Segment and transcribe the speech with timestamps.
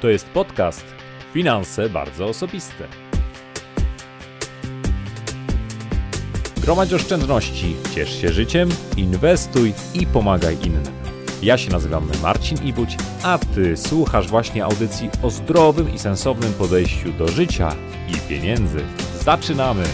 [0.00, 0.84] To jest podcast
[1.32, 2.88] Finanse bardzo osobiste.
[6.62, 10.82] Gromadź oszczędności, ciesz się życiem, inwestuj i pomagaj innym.
[11.42, 17.12] Ja się nazywam Marcin Ibuć, a Ty słuchasz właśnie audycji o zdrowym i sensownym podejściu
[17.12, 17.76] do życia
[18.08, 18.78] i pieniędzy.
[19.24, 19.84] Zaczynamy!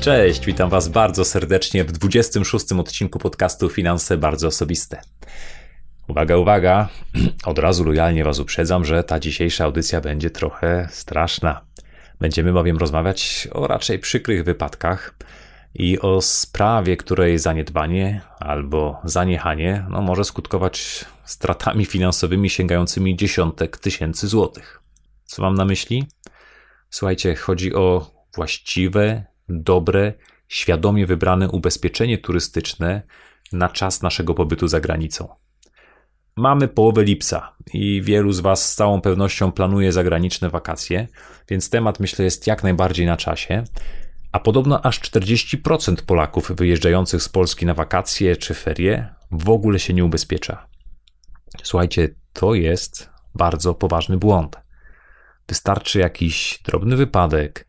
[0.00, 5.00] Cześć, witam Was bardzo serdecznie w 26 odcinku podcastu Finanse bardzo osobiste.
[6.08, 6.88] Uwaga, uwaga,
[7.44, 11.60] od razu lojalnie Was uprzedzam, że ta dzisiejsza audycja będzie trochę straszna.
[12.20, 15.14] Będziemy bowiem rozmawiać o raczej przykrych wypadkach
[15.74, 24.28] i o sprawie, której zaniedbanie albo zaniechanie no, może skutkować stratami finansowymi sięgającymi dziesiątek tysięcy
[24.28, 24.82] złotych.
[25.24, 26.06] Co mam na myśli?
[26.90, 30.12] Słuchajcie, chodzi o właściwe, dobre,
[30.48, 33.02] świadomie wybrane ubezpieczenie turystyczne
[33.52, 35.43] na czas naszego pobytu za granicą.
[36.36, 41.08] Mamy połowę lipca i wielu z Was z całą pewnością planuje zagraniczne wakacje,
[41.48, 43.64] więc temat myślę jest jak najbardziej na czasie.
[44.32, 49.94] A podobno aż 40% Polaków wyjeżdżających z Polski na wakacje czy ferie w ogóle się
[49.94, 50.66] nie ubezpiecza.
[51.62, 54.56] Słuchajcie, to jest bardzo poważny błąd.
[55.48, 57.66] Wystarczy jakiś drobny wypadek,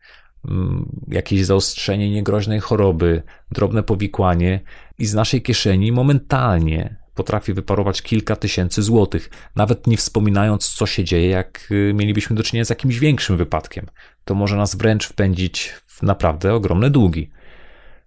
[0.48, 4.60] mm, jakieś zaostrzenie niegroźnej choroby, drobne powikłanie
[4.98, 11.04] i z naszej kieszeni momentalnie potrafi wyparować kilka tysięcy złotych, nawet nie wspominając, co się
[11.04, 13.86] dzieje, jak y, mielibyśmy do czynienia z jakimś większym wypadkiem.
[14.24, 17.30] To może nas wręcz wpędzić w naprawdę ogromne długi.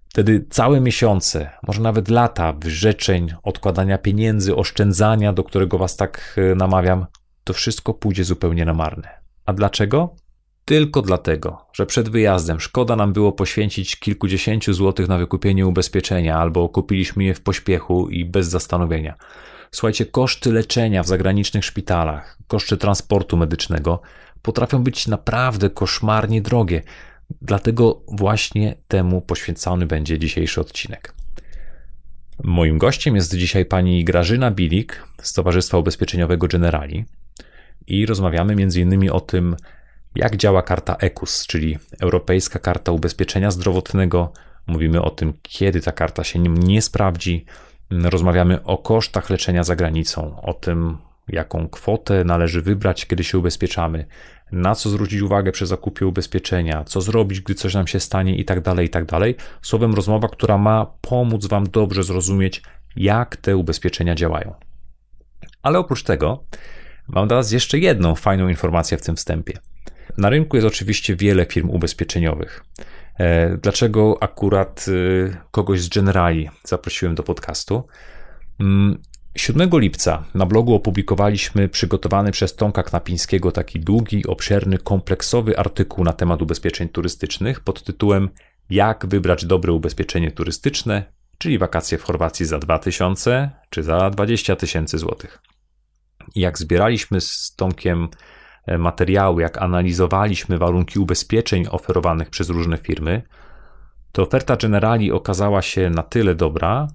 [0.09, 6.55] Wtedy całe miesiące, może nawet lata wyrzeczeń, odkładania pieniędzy, oszczędzania, do którego was tak y,
[6.55, 7.05] namawiam,
[7.43, 9.09] to wszystko pójdzie zupełnie na marne.
[9.45, 10.15] A dlaczego?
[10.69, 16.69] Tylko dlatego, że przed wyjazdem szkoda nam było poświęcić kilkudziesięciu złotych na wykupienie ubezpieczenia, albo
[16.69, 19.15] kupiliśmy je w pośpiechu i bez zastanowienia.
[19.71, 24.01] Słuchajcie, koszty leczenia w zagranicznych szpitalach, koszty transportu medycznego
[24.41, 26.81] potrafią być naprawdę koszmarnie drogie.
[27.41, 31.13] Dlatego właśnie temu poświęcony będzie dzisiejszy odcinek.
[32.43, 37.05] Moim gościem jest dzisiaj pani Grażyna Bilik z Towarzystwa Ubezpieczeniowego Generali
[37.87, 39.09] i rozmawiamy m.in.
[39.11, 39.55] o tym,
[40.15, 44.33] jak działa karta ECUS, czyli Europejska Karta Ubezpieczenia Zdrowotnego.
[44.67, 47.45] Mówimy o tym, kiedy ta karta się nim nie sprawdzi.
[47.91, 54.05] Rozmawiamy o kosztach leczenia za granicą, o tym, jaką kwotę należy wybrać, kiedy się ubezpieczamy,
[54.51, 58.45] na co zwrócić uwagę przy zakupie ubezpieczenia, co zrobić, gdy coś nam się stanie i
[58.45, 59.05] tak dalej, i tak.
[59.61, 62.61] Słowem rozmowa, która ma pomóc Wam dobrze zrozumieć,
[62.95, 64.53] jak te ubezpieczenia działają.
[65.61, 66.43] Ale oprócz tego
[67.07, 69.53] mam dla Was jeszcze jedną fajną informację w tym wstępie.
[70.17, 72.63] Na rynku jest oczywiście wiele firm ubezpieczeniowych.
[73.19, 77.87] E, dlaczego akurat e, kogoś z Generali zaprosiłem do podcastu?
[79.35, 86.03] 7 mm, lipca na blogu opublikowaliśmy przygotowany przez Tomka Knapińskiego taki długi, obszerny, kompleksowy artykuł
[86.03, 88.29] na temat ubezpieczeń turystycznych pod tytułem
[88.69, 91.03] Jak wybrać dobre ubezpieczenie turystyczne,
[91.37, 95.41] czyli wakacje w Chorwacji za 2000 czy za 20 tysięcy złotych.
[96.35, 98.07] Jak zbieraliśmy z Tomkiem
[98.67, 103.21] materiały, jak analizowaliśmy warunki ubezpieczeń oferowanych przez różne firmy,
[104.11, 106.87] to oferta Generali okazała się na tyle dobra,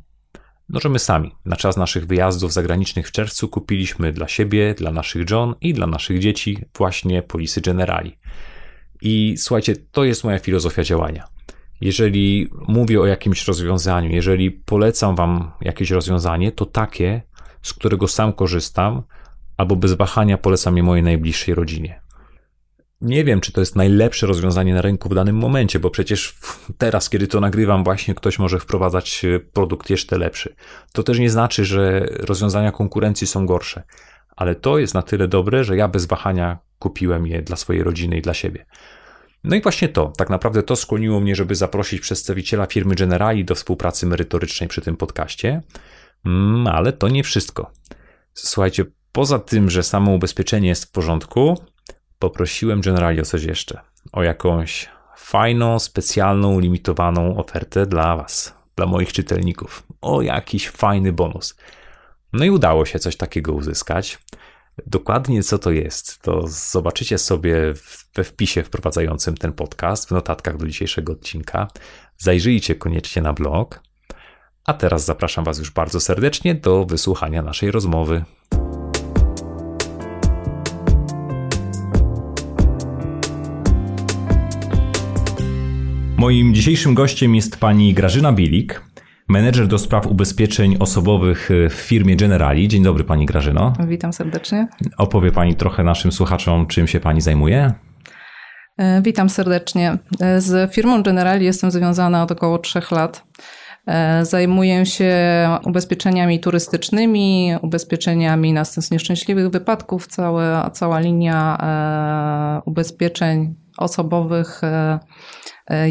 [0.69, 4.91] no, że my sami na czas naszych wyjazdów zagranicznych w czerwcu kupiliśmy dla siebie, dla
[4.91, 8.19] naszych John i dla naszych dzieci właśnie polisy Generali.
[9.03, 11.25] I słuchajcie, to jest moja filozofia działania.
[11.81, 17.23] Jeżeli mówię o jakimś rozwiązaniu, jeżeli polecam Wam jakieś rozwiązanie, to takie,
[17.63, 19.03] z którego sam korzystam,
[19.57, 22.01] albo bez wahania polecam je mojej najbliższej rodzinie.
[23.01, 26.35] Nie wiem, czy to jest najlepsze rozwiązanie na rynku w danym momencie, bo przecież
[26.79, 30.55] teraz, kiedy to nagrywam, właśnie ktoś może wprowadzać e, produkt jeszcze lepszy.
[30.93, 33.83] To też nie znaczy, że rozwiązania konkurencji są gorsze,
[34.37, 38.17] ale to jest na tyle dobre, że ja bez wahania kupiłem je dla swojej rodziny
[38.17, 38.67] i dla siebie.
[39.45, 43.55] No i właśnie to, tak naprawdę to skłoniło mnie, żeby zaprosić przedstawiciela firmy Generali do
[43.55, 45.63] współpracy merytorycznej przy tym podcaście,
[46.27, 47.71] mm, ale to nie wszystko.
[48.35, 51.59] Słuchajcie, Poza tym, że samo ubezpieczenie jest w porządku,
[52.19, 53.81] poprosiłem Generali o coś jeszcze.
[54.13, 59.83] O jakąś fajną, specjalną, limitowaną ofertę dla Was, dla moich czytelników.
[60.01, 61.57] O jakiś fajny bonus.
[62.33, 64.19] No i udało się coś takiego uzyskać.
[64.87, 67.75] Dokładnie co to jest, to zobaczycie sobie
[68.15, 71.69] we wpisie wprowadzającym ten podcast, w notatkach do dzisiejszego odcinka.
[72.19, 73.81] Zajrzyjcie koniecznie na blog.
[74.65, 78.25] A teraz zapraszam Was już bardzo serdecznie do wysłuchania naszej rozmowy.
[86.25, 88.83] Moim dzisiejszym gościem jest pani Grażyna Bilik,
[89.29, 92.69] menedżer do spraw ubezpieczeń osobowych w firmie Generali.
[92.69, 93.73] Dzień dobry Pani Grażyno.
[93.87, 94.69] Witam serdecznie.
[94.99, 97.73] Opowie Pani trochę naszym słuchaczom, czym się Pani zajmuje?
[98.77, 99.99] E, witam serdecznie.
[100.21, 103.25] E, z firmą Generali jestem związana od około trzech lat.
[103.87, 105.15] E, zajmuję się
[105.65, 110.07] ubezpieczeniami turystycznymi, ubezpieczeniami następstw nieszczęśliwych wypadków.
[110.07, 111.59] Całe, cała linia
[112.65, 114.61] ubezpieczeń osobowych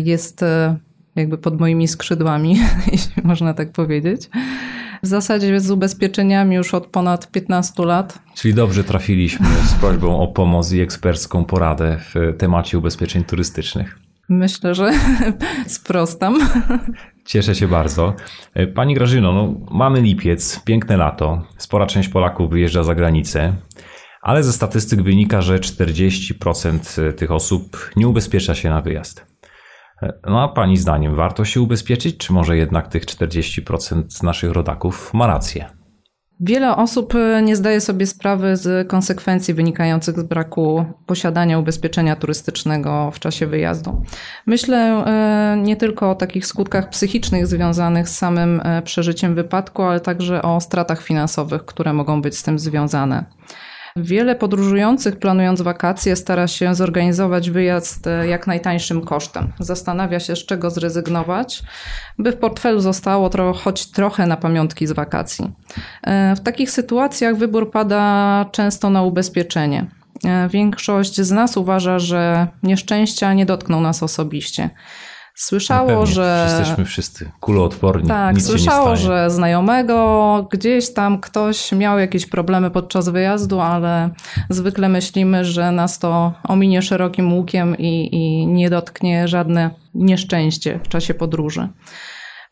[0.03, 0.45] jest
[1.15, 2.59] jakby pod moimi skrzydłami,
[2.91, 4.29] jeśli można tak powiedzieć.
[5.03, 8.19] W zasadzie z ubezpieczeniami już od ponad 15 lat.
[8.35, 13.99] Czyli dobrze trafiliśmy z prośbą o pomoc i ekspercką poradę w temacie ubezpieczeń turystycznych.
[14.29, 14.91] Myślę, że
[15.67, 16.39] sprostam.
[17.25, 18.13] Cieszę się bardzo.
[18.75, 21.41] Pani Grażyno, no, mamy lipiec, piękne lato.
[21.57, 23.53] Spora część Polaków wyjeżdża za granicę,
[24.21, 29.32] ale ze statystyk wynika, że 40% tych osób nie ubezpiecza się na wyjazd.
[30.27, 35.27] No a Pani zdaniem warto się ubezpieczyć, czy może jednak tych 40% naszych rodaków ma
[35.27, 35.83] rację?
[36.39, 43.11] Wiele osób e, nie zdaje sobie sprawy z konsekwencji wynikających z braku posiadania ubezpieczenia turystycznego
[43.11, 44.01] w czasie wyjazdu.
[44.45, 49.99] Myślę e, nie tylko o takich skutkach psychicznych związanych z samym e, przeżyciem wypadku, ale
[49.99, 53.25] także o stratach finansowych, które mogą być z tym związane.
[53.95, 59.53] Wiele podróżujących planując wakacje stara się zorganizować wyjazd e, jak najtańszym kosztem.
[59.59, 61.63] Zastanawia się, z czego zrezygnować,
[62.19, 65.51] by w portfelu zostało tro choć trochę na pamiątki z wakacji.
[66.03, 69.85] E, w takich sytuacjach wybór pada często na ubezpieczenie.
[70.25, 74.69] E, większość z nas uważa, że nieszczęścia nie dotkną nas osobiście.
[75.35, 76.47] Słyszało, że.
[76.49, 78.07] Jesteśmy wszyscy kuloodporni.
[78.07, 84.09] Tak, nic słyszało, że znajomego gdzieś tam ktoś miał jakieś problemy podczas wyjazdu, ale
[84.49, 90.87] zwykle myślimy, że nas to ominie szerokim łukiem i, i nie dotknie żadne nieszczęście w
[90.87, 91.69] czasie podróży.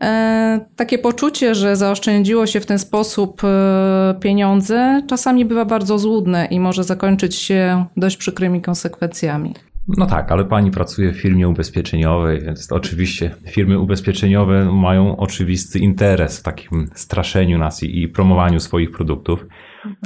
[0.02, 6.46] E, takie poczucie, że zaoszczędziło się w ten sposób e, pieniądze, czasami bywa bardzo złudne
[6.46, 9.54] i może zakończyć się dość przykrymi konsekwencjami.
[9.88, 16.40] No tak, ale pani pracuje w firmie ubezpieczeniowej, więc oczywiście firmy ubezpieczeniowe mają oczywisty interes
[16.40, 19.46] w takim straszeniu nas i, i promowaniu swoich produktów.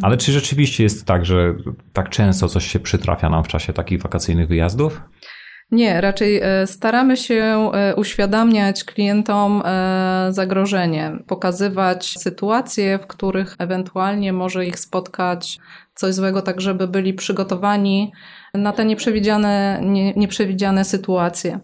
[0.01, 1.56] Ale czy rzeczywiście jest tak, że
[1.94, 5.01] tak często coś się przytrafia nam w czasie takich wakacyjnych wyjazdów?
[5.72, 14.33] Nie, raczej e, staramy się e, uświadamiać klientom e, zagrożenie, pokazywać sytuacje, w których ewentualnie
[14.33, 15.60] może ich spotkać
[15.95, 18.12] coś złego, tak żeby byli przygotowani
[18.53, 21.59] na te nieprzewidziane, nie, nieprzewidziane sytuacje.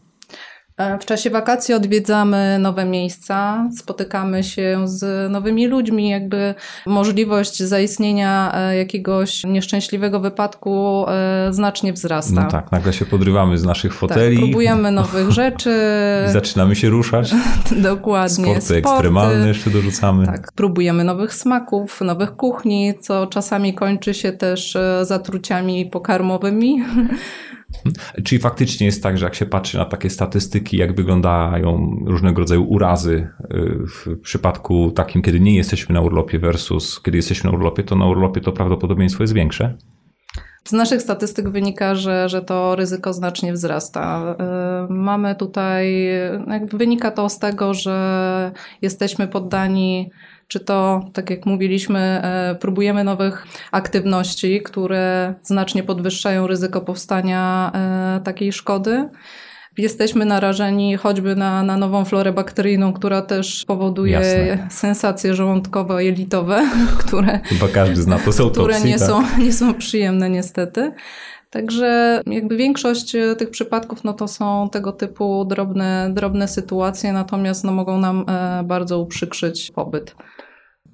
[0.78, 8.52] E, w czasie wakacji odwiedzamy nowe miejsca, spotykamy się z nowymi ludźmi, jakby możliwość zaistnienia
[8.56, 12.42] e, jakiegoś nieszczęśliwego wypadku e, znacznie wzrasta.
[12.44, 14.36] No tak, nagle się podrywamy z naszych tak, foteli.
[14.36, 15.76] Tak, próbujemy nowych rzeczy.
[16.30, 17.32] I zaczynamy się ruszać.
[17.72, 18.46] Dokładnie.
[18.46, 20.26] Sporty, Sporty ekstremalne jeszcze dorzucamy.
[20.26, 26.84] Tak, próbujemy nowych smaków, nowych kuchni, co czasami kończy się też zatruciami pokarmowymi.
[28.24, 32.64] Czyli faktycznie jest tak, że jak się patrzy na takie statystyki, jak wyglądają różnego rodzaju
[32.64, 33.48] urazy y,
[33.88, 38.08] w przypadku takim, kiedy nie jesteśmy na urlopie versus kiedy jesteśmy na urlopie, to na
[38.08, 39.78] urlopie to prawdopodobieństwo jest większe?
[40.64, 44.36] Z naszych statystyk wynika, że, że to ryzyko znacznie wzrasta.
[44.90, 46.10] Y, mamy tutaj,
[46.74, 48.52] wynika to z tego, że
[48.82, 50.12] jesteśmy poddani
[50.52, 58.22] czy to, tak jak mówiliśmy, e, próbujemy nowych aktywności, które znacznie podwyższają ryzyko powstania e,
[58.24, 59.10] takiej szkody.
[59.78, 64.68] Jesteśmy narażeni choćby na, na nową florę bakteryjną, która też powoduje Jasne.
[64.70, 66.62] sensacje żołądkowo-jelitowe,
[67.06, 69.08] które, Chyba każdy zna to które nie, tak?
[69.08, 70.92] są, nie są przyjemne niestety.
[71.52, 77.64] Także jakby większość e, tych przypadków no to są tego typu drobne, drobne sytuacje, natomiast
[77.64, 78.26] no mogą nam
[78.64, 80.16] bardzo uprzykrzyć pobyt.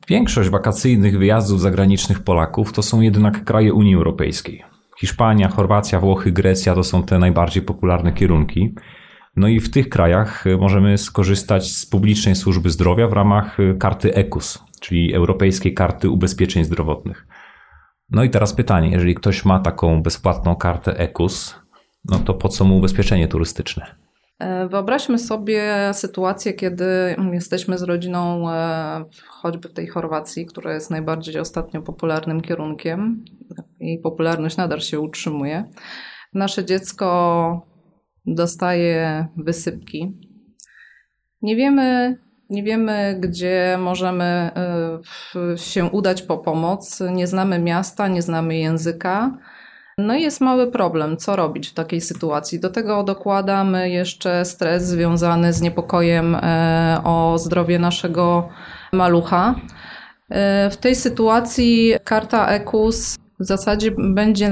[0.07, 4.63] Większość wakacyjnych wyjazdów zagranicznych Polaków to są jednak kraje Unii Europejskiej.
[4.99, 8.75] Hiszpania, Chorwacja, Włochy, Grecja to są te najbardziej popularne kierunki.
[9.35, 14.63] No i w tych krajach możemy skorzystać z publicznej służby zdrowia w ramach karty EKUS,
[14.81, 17.27] czyli Europejskiej Karty Ubezpieczeń Zdrowotnych.
[18.11, 21.55] No i teraz pytanie, jeżeli ktoś ma taką bezpłatną kartę EKUS,
[22.05, 23.95] no to po co mu ubezpieczenie turystyczne?
[24.39, 30.91] E, wyobraźmy sobie sytuację, kiedy jesteśmy z rodziną e, choćby w tej Chorwacji, która jest
[30.91, 33.25] najbardziej ostatnio popularnym kierunkiem.
[33.79, 35.63] Jej popularność nadal się utrzymuje.
[36.33, 37.67] Nasze dziecko
[38.25, 40.17] dostaje wysypki.
[41.41, 42.17] Nie wiemy,
[42.49, 47.03] nie wiemy, gdzie możemy e, się udać po pomoc.
[47.11, 49.37] Nie znamy miasta, nie znamy języka.
[49.97, 52.59] No i jest mały problem, co robić w takiej sytuacji.
[52.59, 58.49] Do tego dokładamy jeszcze stres związany z niepokojem e, o zdrowie naszego
[58.93, 59.55] malucha.
[60.29, 64.51] E, w tej sytuacji karta EKUS w zasadzie będzie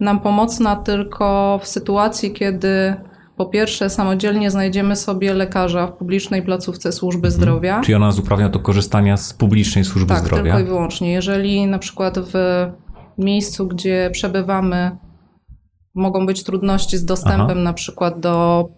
[0.00, 2.96] nam pomocna tylko w sytuacji, kiedy
[3.36, 7.32] po pierwsze, samodzielnie znajdziemy sobie lekarza w publicznej placówce służby mhm.
[7.32, 7.80] zdrowia.
[7.80, 10.42] Czyli ona nas uprawnia do korzystania z publicznej służby tak, zdrowia?
[10.42, 11.12] Tak, tylko i wyłącznie.
[11.12, 12.32] Jeżeli na przykład w
[13.18, 14.96] miejscu, gdzie przebywamy,
[15.94, 17.54] mogą być trudności z dostępem Aha.
[17.60, 18.68] na przykład do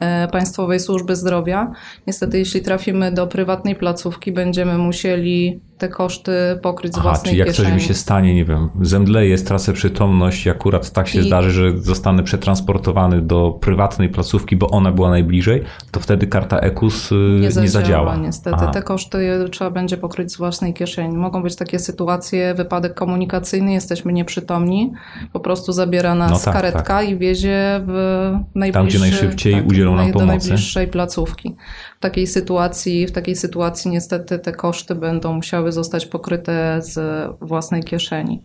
[0.00, 1.72] E, Państwowej Służby Zdrowia.
[2.06, 7.38] Niestety, jeśli trafimy do prywatnej placówki, będziemy musieli te koszty pokryć z Aha, własnej czyli
[7.38, 7.68] jak kieszeni.
[7.68, 11.26] coś mi się stanie, nie wiem, zemdleję, stracę przytomność i akurat tak się I...
[11.26, 17.12] zdarzy, że zostanę przetransportowany do prywatnej placówki, bo ona była najbliżej, to wtedy karta EKUS
[17.12, 17.64] y, nie, zadziała.
[17.64, 18.16] Nie zadziała.
[18.16, 18.70] Niestety, Aha.
[18.70, 21.16] te koszty trzeba będzie pokryć z własnej kieszeni.
[21.16, 24.92] Mogą być takie sytuacje, wypadek komunikacyjny, jesteśmy nieprzytomni,
[25.32, 27.08] po prostu zabiera nas no tak, karetka tak.
[27.08, 27.92] i wiezie w
[28.54, 28.72] najbliższy...
[28.72, 30.18] Tam, gdzie najszybciej tak, udzielą nam pomocy.
[30.18, 31.56] Do najbliższej placówki.
[32.04, 36.98] W takiej sytuacji, w takiej sytuacji niestety te koszty będą musiały zostać pokryte z
[37.40, 38.42] własnej kieszeni.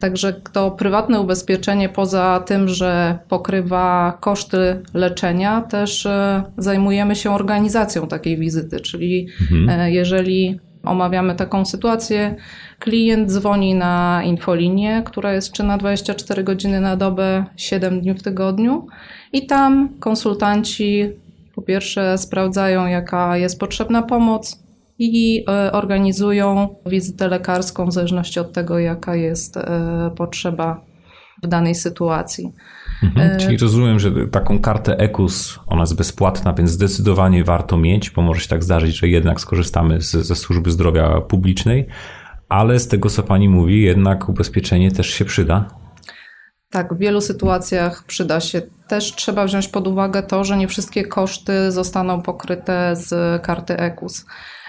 [0.00, 8.08] Także to prywatne ubezpieczenie, poza tym, że pokrywa koszty leczenia, też e, zajmujemy się organizacją
[8.08, 9.80] takiej wizyty, czyli mhm.
[9.80, 12.34] E, jeżeli omawiamy taką sytuację,
[12.78, 18.86] klient dzwoni na infolinię, która jest czynna 24 godziny na dobę, 7 dni w tygodniu
[19.32, 21.12] i tam konsultanci
[21.56, 24.66] po pierwsze sprawdzają, jaka jest potrzebna pomoc,
[24.98, 30.84] i e, organizują wizytę lekarską w zależności od tego, jaka jest e, potrzeba
[31.42, 32.52] w danej sytuacji.
[33.02, 38.10] Mhm, e, czyli rozumiem, że taką kartę EKUS, ona jest bezpłatna, więc zdecydowanie warto mieć,
[38.10, 41.86] bo może się tak zdarzyć, że jednak skorzystamy z, ze służby zdrowia publicznej,
[42.48, 45.85] ale z tego, co pani mówi, jednak ubezpieczenie też się przyda.
[46.70, 48.62] Tak, w wielu sytuacjach przyda się.
[48.88, 54.24] Też trzeba wziąć pod uwagę to, że nie wszystkie koszty zostaną pokryte z karty EKUS.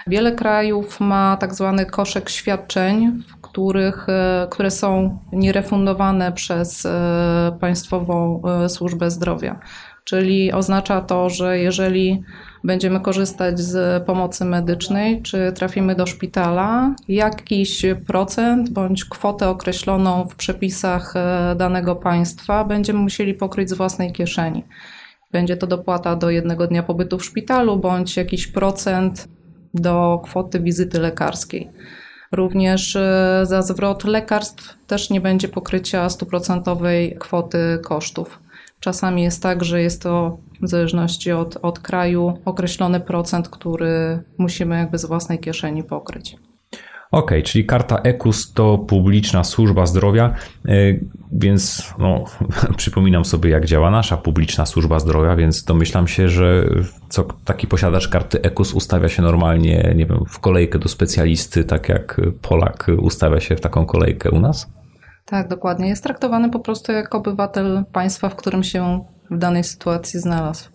[0.08, 8.42] Wiele krajów ma tak zwany koszek świadczeń, których, e, które są nierefundowane przez e, Państwową
[8.64, 9.60] e, Służbę Zdrowia.
[10.08, 12.22] Czyli oznacza to, że jeżeli
[12.64, 20.36] będziemy korzystać z pomocy medycznej, czy trafimy do szpitala, jakiś procent bądź kwotę określoną w
[20.36, 21.14] przepisach
[21.56, 24.64] danego państwa będziemy musieli pokryć z własnej kieszeni.
[25.32, 29.28] Będzie to dopłata do jednego dnia pobytu w szpitalu, bądź jakiś procent
[29.74, 31.70] do kwoty wizyty lekarskiej.
[32.32, 38.47] Również e, za zwrot lekarstw też nie będzie pokrycia stuprocentowej kwoty kosztów.
[38.80, 44.78] Czasami jest tak, że jest to w zależności od, od kraju określony procent, który musimy
[44.78, 46.36] jakby z własnej kieszeni pokryć.
[47.10, 50.34] Ok, czyli karta EKUS to publiczna służba zdrowia,
[50.68, 50.72] e,
[51.32, 52.24] więc no,
[52.76, 56.68] przypominam sobie, jak działa nasza publiczna służba zdrowia, więc domyślam się, że
[57.08, 61.88] co taki posiadacz karty EKUS ustawia się normalnie, nie wiem, w kolejkę do specjalisty, tak
[61.88, 64.77] jak Polak ustawia się w taką kolejkę u nas?
[65.30, 65.88] Tak, dokładnie.
[65.88, 70.68] Jest traktowany po prostu jako obywatel państwa, w którym się w danej sytuacji znalazł.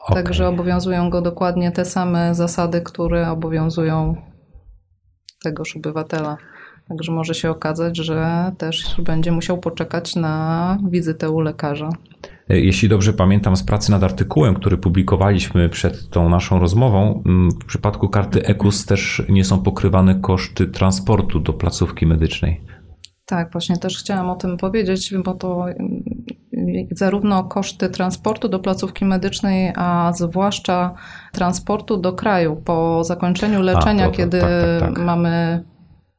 [0.00, 0.22] Okay.
[0.22, 4.16] Także obowiązują go dokładnie te same zasady, które obowiązują
[5.42, 6.36] tegoż obywatela.
[6.88, 11.88] Także może się okazać, że też będzie musiał poczekać na wizytę u lekarza.
[12.48, 17.64] Jeśli dobrze pamiętam z pracy nad artykułem, który publikowaliśmy przed tą naszą rozmową, mm, w
[17.64, 22.60] przypadku karty EKUS też nie są pokrywane koszty transportu do placówki medycznej.
[23.28, 26.02] Tak, właśnie też chciałam o tym powiedzieć, bo to mm,
[26.90, 30.94] zarówno koszty transportu do placówki medycznej, a zwłaszcza
[31.32, 35.04] transportu do kraju po zakończeniu leczenia, a, to, kiedy tak, tak, tak.
[35.04, 35.64] mamy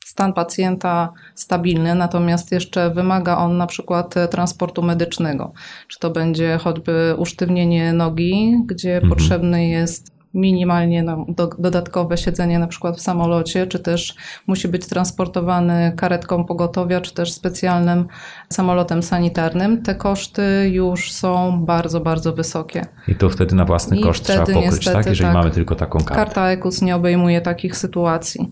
[0.05, 5.53] stan pacjenta stabilny, natomiast jeszcze wymaga on na przykład transportu medycznego.
[5.87, 9.09] Czy to będzie choćby usztywnienie nogi, gdzie mhm.
[9.09, 14.15] potrzebny jest minimalnie no, do, dodatkowe siedzenie na przykład w samolocie, czy też
[14.47, 18.07] musi być transportowany karetką pogotowia, czy też specjalnym
[18.49, 19.83] samolotem sanitarnym.
[19.83, 22.85] Te koszty już są bardzo, bardzo wysokie.
[23.07, 25.05] I to wtedy na własny I koszt trzeba pokryć, niestety, tak?
[25.05, 26.15] Jeżeli tak, mamy tylko taką kartę.
[26.15, 28.51] Karta EKUS nie obejmuje takich sytuacji.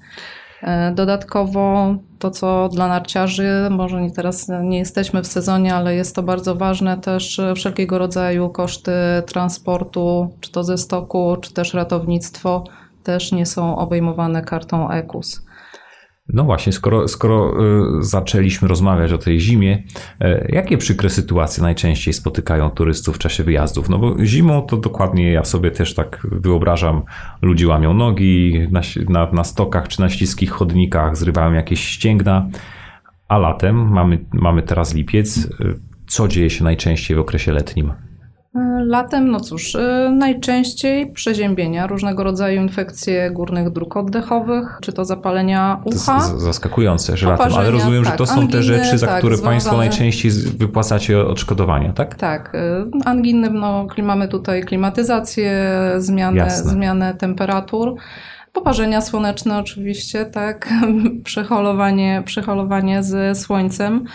[0.64, 6.16] E, dodatkowo to, co dla narciarzy, może nie teraz nie jesteśmy w sezonie, ale jest
[6.16, 8.92] to bardzo ważne, też wszelkiego rodzaju koszty
[9.28, 12.64] transportu, czy to ze stoku, czy też ratownictwo,
[13.04, 15.47] też nie są obejmowane kartą EKUS.
[16.34, 17.54] No właśnie, skoro, skoro
[18.00, 19.84] y, zaczęliśmy rozmawiać o tej zimie,
[20.24, 23.90] y, jakie przykre sytuacje najczęściej spotykają turystów w czasie wyjazdów?
[23.90, 27.02] No bo zimą to dokładnie ja sobie też tak wyobrażam,
[27.42, 32.50] ludzie łamią nogi na, na, na stokach czy na śliskich chodnikach, zrywają jakieś ścięgna,
[33.28, 35.50] A latem, mamy, mamy teraz lipiec,
[36.08, 37.94] co dzieje się najczęściej w okresie letnim?
[38.86, 45.82] Latem, no cóż, y, najczęściej przeziębienia, różnego rodzaju infekcje górnych dróg oddechowych, czy to zapalenia
[45.86, 46.30] ucha.
[46.32, 49.20] To zaskakujące, że latem, ale rozumiem, tak, że to są anginy, te rzeczy, za tak,
[49.20, 49.54] które związane...
[49.54, 52.16] Państwo najczęściej wypłacacie odszkodowania, tak?
[52.16, 52.60] Tak, y,
[53.06, 57.96] anginy, no mamy tutaj klimatyzację, zmianę, zmianę temperatur.
[58.54, 60.70] Poparzenia słoneczne oczywiście, tak,
[61.24, 64.06] przeholowanie, przeholowanie ze słońcem.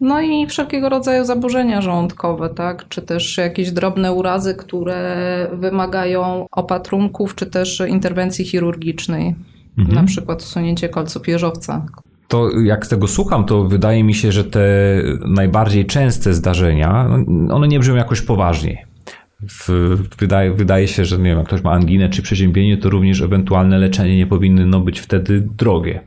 [0.00, 2.88] No i wszelkiego rodzaju zaburzenia żołądkowe, tak?
[2.88, 5.16] czy też jakieś drobne urazy, które
[5.52, 9.34] wymagają opatrunków, czy też interwencji chirurgicznej,
[9.78, 9.94] mhm.
[9.94, 11.86] na przykład usunięcie kolców jeżowca.
[12.28, 14.60] To jak tego słucham, to wydaje mi się, że te
[15.26, 18.86] najbardziej częste zdarzenia, no, one nie brzmią jakoś poważnie.
[20.18, 23.78] Wydaje, wydaje się, że nie wiem, jak ktoś ma anginę czy przeziębienie, to również ewentualne
[23.78, 26.00] leczenie nie powinno no, być wtedy drogie.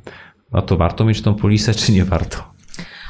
[0.52, 2.38] No to warto mieć tą polisę, czy nie warto?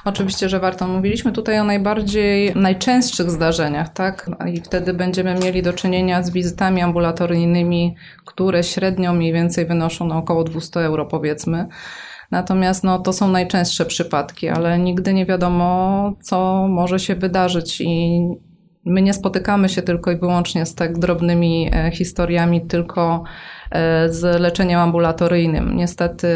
[0.06, 0.88] Oczywiście, że warto.
[0.88, 4.32] Mówiliśmy tutaj o najbardziej, najczęstszych zdarzeniach, tak?
[4.54, 10.18] I wtedy będziemy mieli do czynienia z wizytami ambulatoryjnymi, które średnio mniej więcej wynoszą na
[10.18, 11.68] około 200 euro, powiedzmy.
[12.32, 18.22] Natomiast no, to są najczęstsze przypadki, ale nigdy nie wiadomo, co może się wydarzyć i
[18.86, 23.24] my nie spotykamy się tylko i wyłącznie z tak drobnymi e, historiami, tylko
[23.72, 25.76] e, z leczeniem ambulatoryjnym.
[25.76, 26.28] Niestety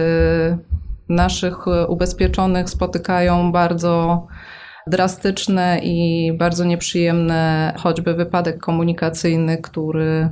[1.10, 4.28] naszych e, ubezpieczonych spotykają bardzo
[4.88, 10.30] drastyczne i bardzo nieprzyjemne, choćby wypadek komunikacyjny, który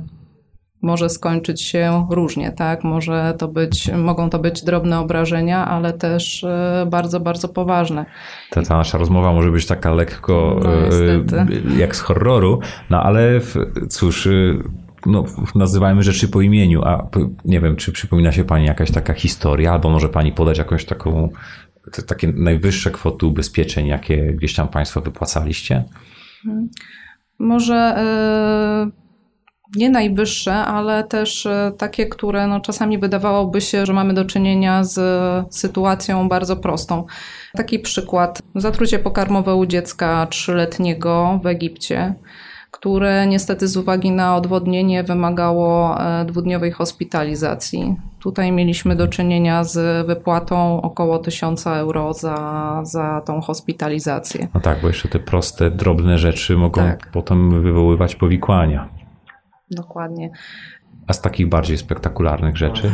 [0.82, 2.84] może skończyć się różnie, tak?
[2.84, 8.06] Może to być, mogą to być drobne obrażenia, ale też e, bardzo, bardzo poważne.
[8.50, 13.40] Ta, ta nasza rozmowa może być taka lekko no, e, jak z horroru, no ale
[13.88, 14.28] cóż,
[15.06, 17.08] no, nazywajmy rzeczy po imieniu, a
[17.44, 21.28] nie wiem, czy przypomina się Pani jakaś taka historia, albo może Pani podać jakąś taką,
[22.06, 25.84] takie najwyższe kwoty ubezpieczeń, jakie gdzieś tam Państwo wypłacaliście?
[26.42, 26.68] Hmm.
[27.38, 27.96] Może
[28.84, 28.92] yy,
[29.76, 34.84] nie najwyższe, ale też yy, takie, które no, czasami wydawałoby się, że mamy do czynienia
[34.84, 35.00] z
[35.54, 37.04] sytuacją bardzo prostą.
[37.52, 38.42] Taki przykład.
[38.54, 42.14] Zatrucie pokarmowe u dziecka trzyletniego w Egipcie
[42.74, 47.96] które niestety z uwagi na odwodnienie wymagało e, dwudniowej hospitalizacji.
[48.20, 54.48] Tutaj mieliśmy do czynienia z wypłatą około 1000 euro za, za tą hospitalizację.
[54.54, 57.10] No tak, bo jeszcze te proste, drobne rzeczy mogą tak.
[57.12, 58.88] potem wywoływać powikłania.
[59.70, 60.30] Dokładnie.
[61.06, 62.92] A z takich bardziej spektakularnych rzeczy?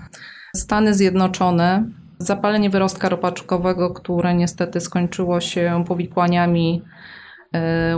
[0.56, 1.84] Stany Zjednoczone,
[2.18, 6.82] zapalenie wyrostka ropaczkowego, które niestety skończyło się powikłaniami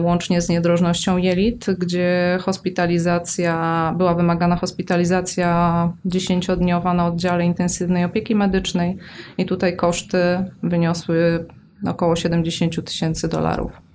[0.03, 8.99] łącznie z niedrożnością jelit, gdzie hospitalizacja, była wymagana hospitalizacja 10-dniowa na oddziale intensywnej opieki medycznej
[9.39, 10.19] i tutaj koszty
[10.63, 11.47] wyniosły
[11.87, 13.88] około 70 tysięcy dolarów.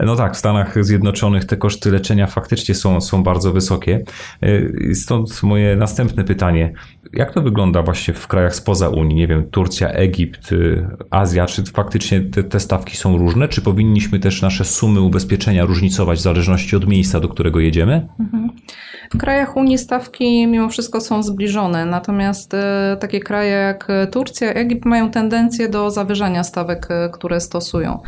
[0.00, 4.04] No tak, w Stanach Zjednoczonych te koszty leczenia faktycznie są, są bardzo wysokie.
[4.42, 6.72] E, stąd moje następne pytanie.
[7.12, 9.16] Jak to wygląda właśnie w krajach spoza Unii?
[9.16, 13.48] Nie wiem, Turcja, Egipt, y, Azja, czy faktycznie te, te stawki są różne?
[13.48, 18.08] Czy powinniśmy też nasze sumy ubezpieczenia różnicować w zależności od miejsca, do którego jedziemy?
[18.20, 18.50] Mhm.
[19.14, 24.84] W krajach Unii stawki mimo wszystko są zbliżone, natomiast e, takie kraje jak Turcja, Egipt
[24.84, 27.98] mają tendencję do zawyżania stawek, które stosują.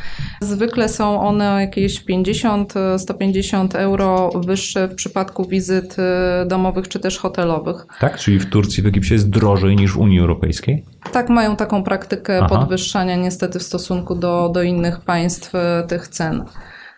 [0.41, 7.87] Zwykle są one jakieś 50-150 euro wyższe w przypadku wizyt e, domowych czy też hotelowych.
[8.01, 10.85] Tak, czyli w Turcji, w Egipcie jest drożej niż w Unii Europejskiej?
[11.13, 12.49] Tak, mają taką praktykę Aha.
[12.49, 15.53] podwyższania niestety w stosunku do, do innych państw
[15.89, 16.45] tych cen.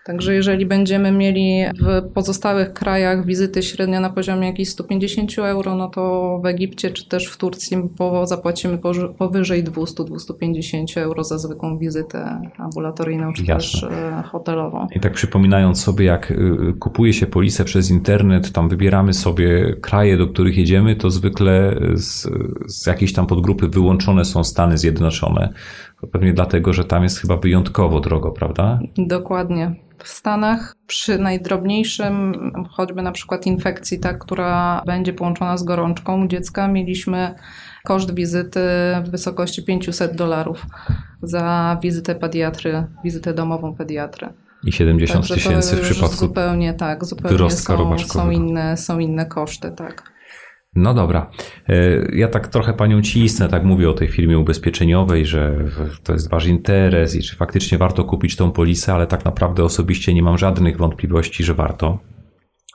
[0.04, 5.88] Także jeżeli będziemy mieli w pozostałych krajach wizyty średnio na poziomie jakichś 150 euro, no
[5.88, 7.76] to w Egipcie czy też w Turcji
[8.24, 8.78] zapłacimy
[9.18, 13.88] powyżej 200-250 euro za zwykłą wizytę ambulatoryjną czy Jasne.
[13.88, 13.90] też
[14.24, 14.86] hotelową.
[14.96, 20.16] I tak przypominając sobie, jak y, kupuje się polisę przez internet, tam wybieramy sobie kraje,
[20.16, 22.28] do których jedziemy, to zwykle z,
[22.66, 25.52] z jakiejś tam podgrupy wyłączone są Stany Zjednoczone.
[26.12, 28.78] Pewnie dlatego, że tam jest chyba wyjątkowo drogo, prawda?
[28.98, 32.34] Dokładnie w Stanach przy najdrobniejszym,
[32.70, 37.34] choćby na przykład infekcji, tak, która będzie połączona z gorączką u dziecka, mieliśmy
[37.84, 38.60] koszt wizyty
[39.04, 40.66] w wysokości 500 dolarów
[41.22, 44.28] za wizytę pediatry, wizytę domową pediatry.
[44.64, 50.13] I 70 tysięcy w przypadku zupełnie tak, zupełnie są, są, inne, są inne koszty, tak.
[50.76, 51.30] No dobra.
[51.68, 51.74] E,
[52.16, 55.64] ja tak trochę panią cisnę, tak mówię o tej firmie ubezpieczeniowej, że
[56.02, 60.14] to jest wasz interes i czy faktycznie warto kupić tą polisę, ale tak naprawdę osobiście
[60.14, 61.98] nie mam żadnych wątpliwości, że warto.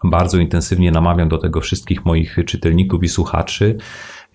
[0.04, 3.78] Bardzo intensywnie namawiam do tego wszystkich moich czytelników i słuchaczy.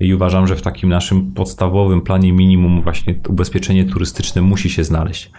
[0.00, 5.31] i uważam, że w takim naszym podstawowym planie minimum właśnie ubezpieczenie turystyczne musi się znaleźć.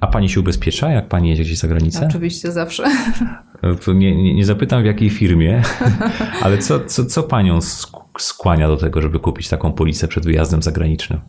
[0.00, 2.06] A pani się ubezpiecza, jak pani jedzie gdzieś za granicę?
[2.08, 2.84] Oczywiście, zawsze.
[3.94, 5.62] Nie, nie, nie zapytam w jakiej firmie,
[6.42, 7.58] ale co, co, co panią
[8.18, 11.20] skłania do tego, żeby kupić taką polisę przed wyjazdem zagranicznym?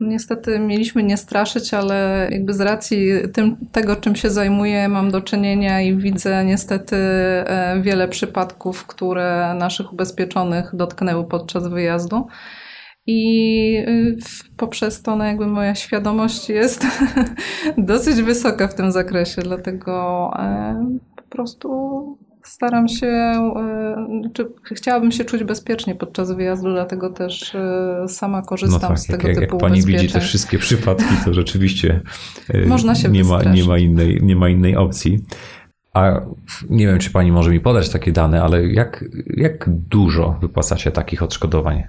[0.00, 5.20] Niestety mieliśmy nie straszyć, ale jakby z racji tym, tego, czym się zajmuję, mam do
[5.20, 12.26] czynienia i widzę niestety e, wiele przypadków, które naszych ubezpieczonych dotknęły podczas wyjazdu.
[13.06, 14.16] I y,
[14.56, 16.86] poprzez to no jakby moja świadomość jest
[17.78, 25.24] dosyć wysoka w tym zakresie, dlatego e, po prostu staram się, e, czy chciałabym się
[25.24, 29.54] czuć bezpiecznie podczas wyjazdu, dlatego też e, sama korzystam no tak, z tego jak, typu
[29.54, 32.00] Jak pani widzi te wszystkie przypadki, to rzeczywiście
[32.66, 35.24] Można się nie ma, nie, ma innej, nie ma innej opcji.
[35.92, 36.20] A
[36.70, 39.04] nie wiem, czy pani może mi podać takie dane, ale jak,
[39.36, 41.84] jak dużo wypłaca się takich odszkodowań?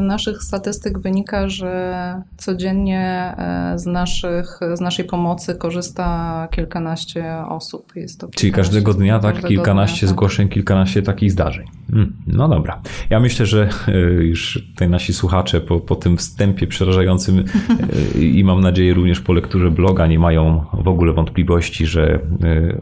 [0.00, 7.96] Naszych statystyk wynika, że codziennie e, z, naszych, z naszej pomocy korzysta kilkanaście osób.
[7.96, 10.16] Jest to Czyli każdego dnia tak każdego kilkanaście dnia, tak.
[10.16, 11.66] zgłoszeń, kilkanaście takich zdarzeń.
[11.90, 12.80] Hmm, no dobra.
[13.10, 18.44] Ja myślę, że e, już tutaj nasi słuchacze po, po tym wstępie przerażającym e, i
[18.44, 22.20] mam nadzieję również po lekturze bloga nie mają w ogóle wątpliwości, że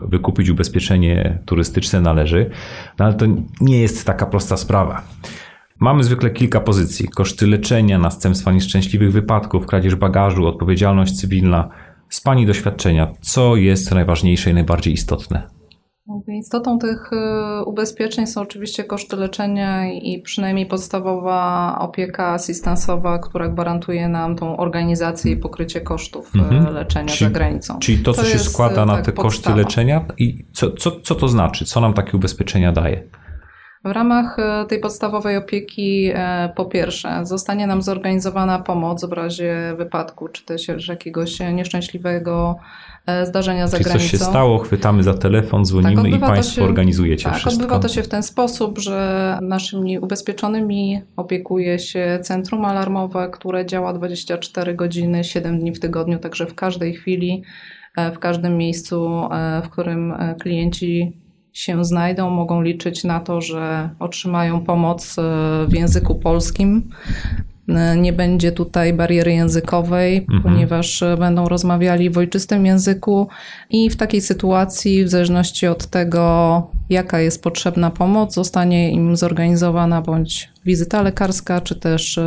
[0.01, 2.51] wykupić ubezpieczenie turystyczne należy,
[2.99, 3.27] no ale to
[3.61, 5.03] nie jest taka prosta sprawa.
[5.81, 11.69] Mamy zwykle kilka pozycji: koszty leczenia, następstwa nieszczęśliwych wypadków, kradzież bagażu, odpowiedzialność cywilna.
[12.09, 15.55] Z Pani doświadczenia, co jest najważniejsze i najbardziej istotne?
[16.29, 24.09] Istotą tych y, ubezpieczeń są oczywiście koszty leczenia i przynajmniej podstawowa opieka asystansowa, która gwarantuje
[24.09, 26.75] nam tą organizację i pokrycie kosztów y, mhm.
[26.75, 27.79] leczenia czyli, za granicą.
[27.79, 29.57] Czyli to, co to się składa na tak, te koszty podstawa.
[29.57, 31.65] leczenia i co, co, co to znaczy?
[31.65, 33.09] Co nam takie ubezpieczenia daje?
[33.85, 39.75] W ramach e, tej podstawowej opieki, e, po pierwsze, zostanie nam zorganizowana pomoc w razie
[39.79, 42.57] wypadku, czy też jakiegoś nieszczęśliwego
[43.07, 44.11] e, zdarzenia za Czyli granicą.
[44.11, 47.63] coś się stało, chwytamy za telefon, dzwonimy tak, i Państwo się, organizujecie tak, wszystko.
[47.63, 53.93] odbywa to się w ten sposób, że naszymi ubezpieczonymi opiekuje się centrum alarmowe, które działa
[53.93, 57.43] 24 godziny, 7 dni w tygodniu, także w każdej chwili,
[58.15, 59.29] w każdym miejscu,
[59.65, 61.24] w którym klienci
[61.55, 65.23] się znajdą, mogą liczyć na to, że otrzymają pomoc e,
[65.69, 66.91] w języku polskim.
[67.69, 70.43] E, nie będzie tutaj bariery językowej, mhm.
[70.43, 73.29] ponieważ e, będą rozmawiali w ojczystym języku
[73.71, 80.03] i w takiej sytuacji, w zależności od tego, jaka jest potrzebna pomoc, zostanie im zorganizowana
[80.03, 82.21] bądź wizyta lekarska, czy też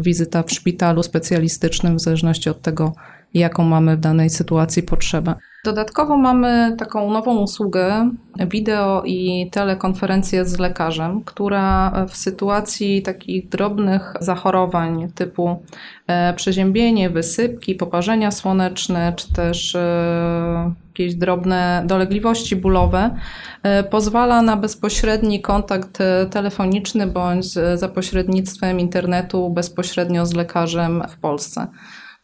[0.00, 2.92] wizyta w szpitalu specjalistycznym, w zależności od tego,
[3.34, 5.34] jaką mamy w danej sytuacji potrzebę.
[5.66, 8.10] Dodatkowo mamy taką nową usługę
[8.50, 15.62] wideo i telekonferencję z lekarzem, która w sytuacji takich drobnych zachorowań typu
[16.06, 23.16] e, przeziębienie, wysypki, poparzenia słoneczne, czy też e, jakieś drobne dolegliwości bólowe,
[23.62, 25.98] e, pozwala na bezpośredni kontakt
[26.30, 31.66] telefoniczny bądź za pośrednictwem internetu bezpośrednio z lekarzem w Polsce.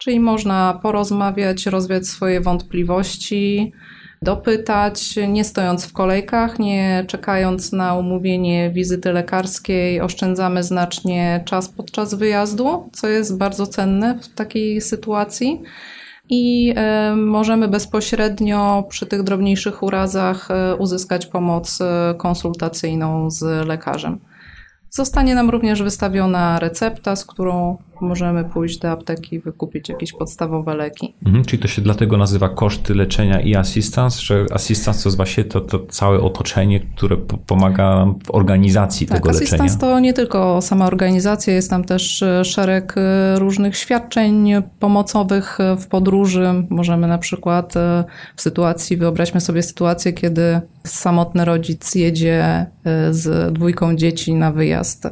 [0.02, 3.72] Czyli można porozmawiać, rozwiać swoje wątpliwości,
[4.22, 12.14] dopytać, nie stojąc w kolejkach, nie czekając na umówienie wizyty lekarskiej, oszczędzamy znacznie czas podczas
[12.14, 15.62] wyjazdu, co jest bardzo cenne w takiej sytuacji.
[16.28, 16.74] I
[17.12, 21.84] y, możemy bezpośrednio przy tych drobniejszych urazach y, uzyskać pomoc y,
[22.18, 24.20] konsultacyjną z lekarzem.
[24.90, 30.74] Zostanie nam również wystawiona recepta, z którą możemy pójść do apteki i wykupić jakieś podstawowe
[30.74, 31.14] leki.
[31.26, 35.44] Mhm, czyli to się dlatego nazywa koszty leczenia i assistance, że assistance to jest właśnie
[35.44, 39.46] to, to całe otoczenie, które pomaga nam w organizacji tak, tego leczenia.
[39.46, 45.60] Assistance to nie tylko sama organizacja, jest tam też e, szereg e, różnych świadczeń pomocowych
[45.60, 46.64] e, w podróży.
[46.70, 47.74] Możemy na przykład
[48.36, 52.66] w sytuacji, wyobraźmy sobie sytuację, kiedy samotny rodzic jedzie
[53.10, 55.08] z dwójką dzieci na wyjazd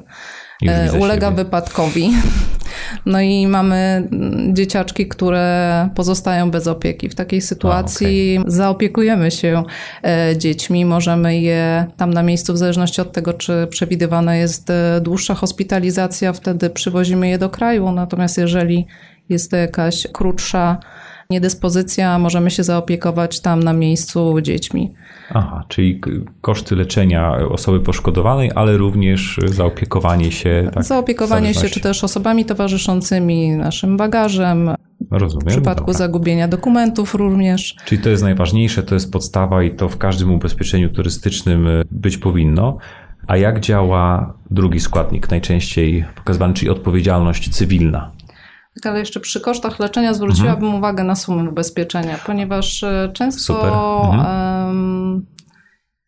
[1.00, 1.44] ulega siebie.
[1.44, 2.10] wypadkowi.
[3.06, 4.08] No i mamy
[4.52, 7.08] dzieciaczki, które pozostają bez opieki.
[7.08, 8.52] W takiej sytuacji A, okay.
[8.52, 9.62] zaopiekujemy się
[10.02, 15.00] e, dziećmi, możemy je tam na miejscu, w zależności od tego, czy przewidywana jest e,
[15.00, 17.92] dłuższa hospitalizacja, wtedy przywozimy je do kraju.
[17.92, 18.86] Natomiast jeżeli
[19.28, 20.78] jest to jakaś krótsza
[21.30, 24.94] niedyspozycja, możemy się zaopiekować tam na miejscu dziećmi.
[25.30, 26.00] Aha, czyli
[26.40, 30.70] koszty leczenia osoby poszkodowanej, ale również zaopiekowanie się.
[30.74, 34.70] Tak, zaopiekowanie się, czy też osobami towarzyszącymi, naszym bagażem.
[35.10, 35.48] Rozumiem.
[35.48, 35.98] W przypadku dobra.
[35.98, 37.76] zagubienia dokumentów również.
[37.84, 42.78] Czyli to jest najważniejsze, to jest podstawa i to w każdym ubezpieczeniu turystycznym być powinno.
[43.26, 48.10] A jak działa drugi składnik, najczęściej pokazywany, czyli odpowiedzialność cywilna?
[48.80, 50.74] Tak, ale jeszcze przy kosztach leczenia zwróciłabym mhm.
[50.74, 55.26] uwagę na sumę ubezpieczenia, ponieważ e, często mhm.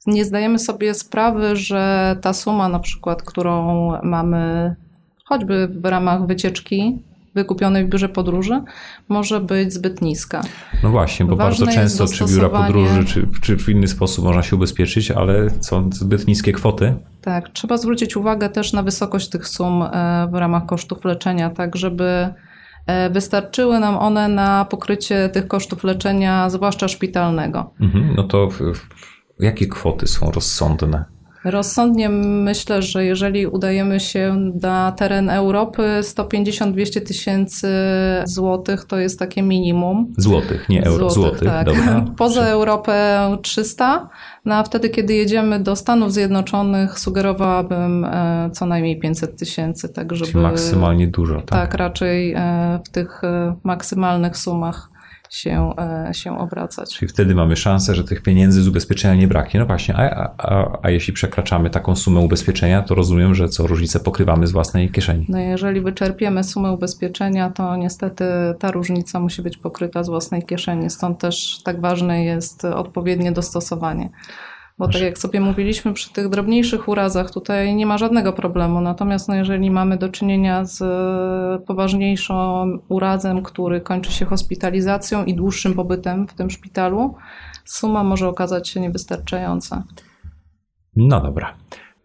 [0.07, 4.77] nie zdajemy sobie sprawy, że ta suma, na przykład, którą mamy
[5.25, 7.03] choćby w ramach wycieczki
[7.35, 8.63] wykupionej w biurze podróży,
[9.09, 10.41] może być zbyt niska.
[10.83, 14.43] No właśnie, bo Ważne bardzo często czy biura podróży, czy, czy w inny sposób można
[14.43, 16.95] się ubezpieczyć, ale są zbyt niskie kwoty.
[17.21, 21.77] Tak, trzeba zwrócić uwagę też na wysokość tych sum e, w ramach kosztów leczenia, tak
[21.77, 22.35] żeby
[23.11, 27.71] wystarczyły nam one na pokrycie tych kosztów leczenia, zwłaszcza szpitalnego.
[27.81, 28.89] Mhm, no to w, w,
[29.41, 31.05] jakie kwoty są rozsądne?
[31.45, 37.69] Rozsądnie myślę, że jeżeli udajemy się na teren Europy, 150-200 tysięcy
[38.25, 40.13] złotych to jest takie minimum.
[40.19, 41.67] Złotych, nie euro, złotych, złotych tak.
[41.67, 42.05] dobra.
[42.19, 44.09] Poza Europę 300,
[44.45, 50.17] no a wtedy, kiedy jedziemy do Stanów Zjednoczonych, sugerowałabym e, co najmniej 500 tysięcy, tak
[50.17, 50.39] żeby...
[50.39, 51.49] Maksymalnie dużo, tak?
[51.49, 54.92] Tak, raczej e, w tych e, maksymalnych sumach
[55.33, 55.75] się,
[56.09, 56.95] e, się obracać.
[56.99, 59.61] Czyli wtedy mamy szansę, że tych pieniędzy z ubezpieczenia nie braknie.
[59.61, 64.01] No właśnie, a, a, a jeśli przekraczamy taką sumę ubezpieczenia, to rozumiem, że co różnicę
[64.01, 65.27] pokrywamy z własnej kieszeni.
[65.29, 68.25] No jeżeli wyczerpiemy sumę ubezpieczenia, to niestety
[68.59, 70.91] ta różnica musi być pokryta z własnej kieszeni.
[70.91, 74.11] Stąd też tak ważne jest odpowiednie dostosowanie.
[74.79, 78.81] Bo tak jak sobie mówiliśmy, przy tych drobniejszych urazach tutaj nie ma żadnego problemu.
[78.81, 80.83] Natomiast no, jeżeli mamy do czynienia z
[81.65, 82.37] poważniejszym
[82.89, 87.15] urazem, który kończy się hospitalizacją i dłuższym pobytem w tym szpitalu,
[87.65, 89.83] suma może okazać się niewystarczająca.
[90.97, 91.55] No dobra.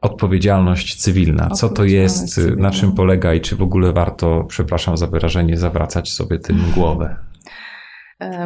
[0.02, 1.50] Odpowiedzialność cywilna.
[1.50, 2.62] Co to jest, cywilna.
[2.62, 7.16] na czym polega i czy w ogóle warto, przepraszam za wyrażenie, zawracać sobie tym głowę?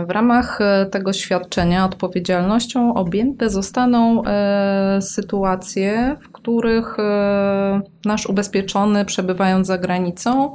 [0.07, 9.05] W ramach e, tego świadczenia odpowiedzialnością objęte zostaną e, sytuacje, w których e, nasz ubezpieczony,
[9.05, 10.53] przebywając za granicą,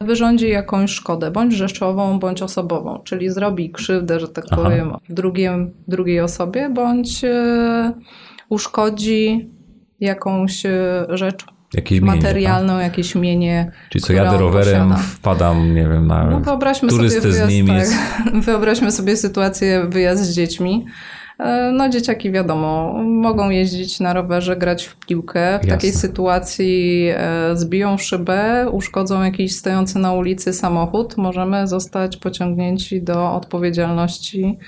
[0.00, 4.62] wyrządzi jakąś szkodę, bądź rzeczową, bądź osobową, czyli zrobi krzywdę, że tak Aha.
[4.62, 7.20] powiem, drugim, drugiej osobie, bądź
[8.48, 9.50] uszkodzi
[10.00, 10.62] jakąś
[11.08, 11.44] rzecz
[11.76, 12.82] jakieś mienie, materialną, tak?
[12.82, 13.72] jakieś mienie.
[13.88, 15.02] Czyli co, jadę rowerem, posiada.
[15.02, 17.90] wpadam, nie wiem, na no, wyobraźmy turystę sobie wyjazd, z Niemiec.
[18.24, 20.86] Tak, wyobraźmy sobie sytuację, wyjazd z dziećmi.
[21.38, 25.48] E, no dzieciaki wiadomo, mogą jeździć na rowerze, grać w piłkę.
[25.48, 25.70] W Jasne.
[25.70, 31.16] takiej sytuacji e, zbiją szybę, uszkodzą jakiś stojący na ulicy samochód.
[31.16, 34.58] Możemy zostać pociągnięci do odpowiedzialności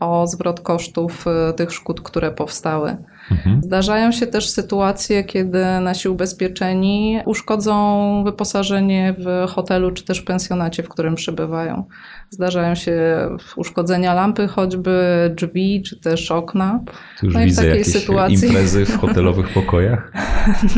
[0.00, 2.96] o zwrot kosztów e, tych szkód, które powstały.
[3.30, 3.62] Mhm.
[3.62, 10.88] Zdarzają się też sytuacje, kiedy nasi ubezpieczeni uszkodzą wyposażenie w hotelu czy też pensjonacie, w
[10.88, 11.84] którym przebywają.
[12.30, 15.00] Zdarzają się uszkodzenia lampy, choćby
[15.36, 16.80] drzwi czy też okna.
[17.20, 18.48] Tu już no widzę jakieś sytuacji...
[18.48, 20.12] imprezy w hotelowych pokojach.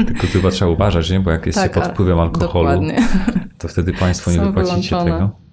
[0.06, 1.20] Tylko chyba trzeba uważać, nie?
[1.20, 3.08] bo jak jest tak, się pod wpływem alkoholu, dokładnie.
[3.58, 5.12] to wtedy Państwo nie wypłacicie wyłączone.
[5.12, 5.45] tego.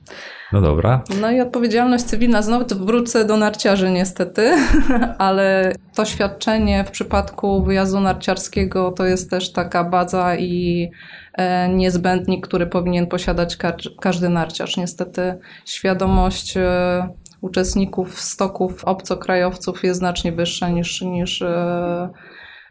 [0.53, 1.03] No dobra.
[1.21, 4.51] No i odpowiedzialność cywilna, znowu wrócę do narciarzy niestety,
[5.17, 10.89] ale to świadczenie w przypadku wyjazdu narciarskiego to jest też taka baza i
[11.33, 13.57] e, niezbędnik, który powinien posiadać
[14.01, 14.77] każdy narciarz.
[14.77, 17.09] Niestety świadomość e,
[17.41, 22.09] uczestników stoków obcokrajowców jest znacznie wyższa niż, niż e,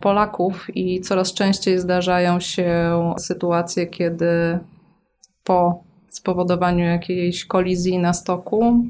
[0.01, 4.59] Polaków i coraz częściej zdarzają się sytuacje, kiedy
[5.45, 8.85] po spowodowaniu jakiejś kolizji na stoku,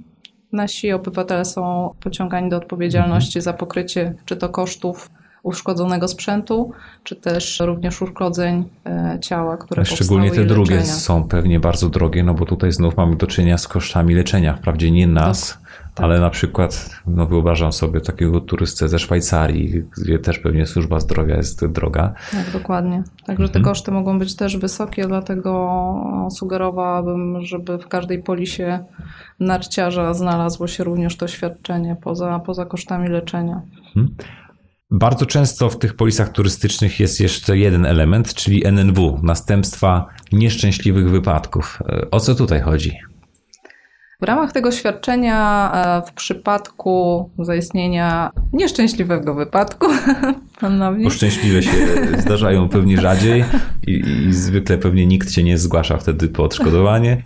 [0.52, 5.10] nasi obywatele są pociągani do odpowiedzialności za pokrycie czy to kosztów
[5.42, 6.72] uszkodzonego sprzętu,
[7.04, 12.34] czy też również uszkodzeń e, ciała, które Szczególnie te drugie są pewnie bardzo drogie, no
[12.34, 14.54] bo tutaj znów mamy do czynienia z kosztami leczenia.
[14.54, 15.62] Wprawdzie nie nas, tak.
[15.94, 16.04] Tak.
[16.04, 21.36] Ale na przykład, no wyobrażam sobie takiego turystę ze Szwajcarii, gdzie też pewnie służba zdrowia
[21.36, 22.14] jest droga.
[22.30, 23.02] Tak, dokładnie.
[23.26, 23.64] Także te mhm.
[23.64, 28.84] koszty mogą być też wysokie, dlatego sugerowałabym, żeby w każdej polisie
[29.40, 33.62] narciarza znalazło się również to świadczenie poza, poza kosztami leczenia.
[33.96, 34.14] Mhm.
[34.94, 41.78] Bardzo często w tych polisach turystycznych jest jeszcze jeden element, czyli NNW, następstwa nieszczęśliwych wypadków.
[42.10, 42.92] O co tutaj chodzi?
[44.20, 49.86] W ramach tego świadczenia e, w przypadku zaistnienia nieszczęśliwego wypadku,
[51.04, 51.70] Bo szczęśliwe się
[52.18, 53.44] zdarzają pewnie rzadziej
[53.86, 57.22] i, i zwykle pewnie nikt się nie zgłasza wtedy po odszkodowanie.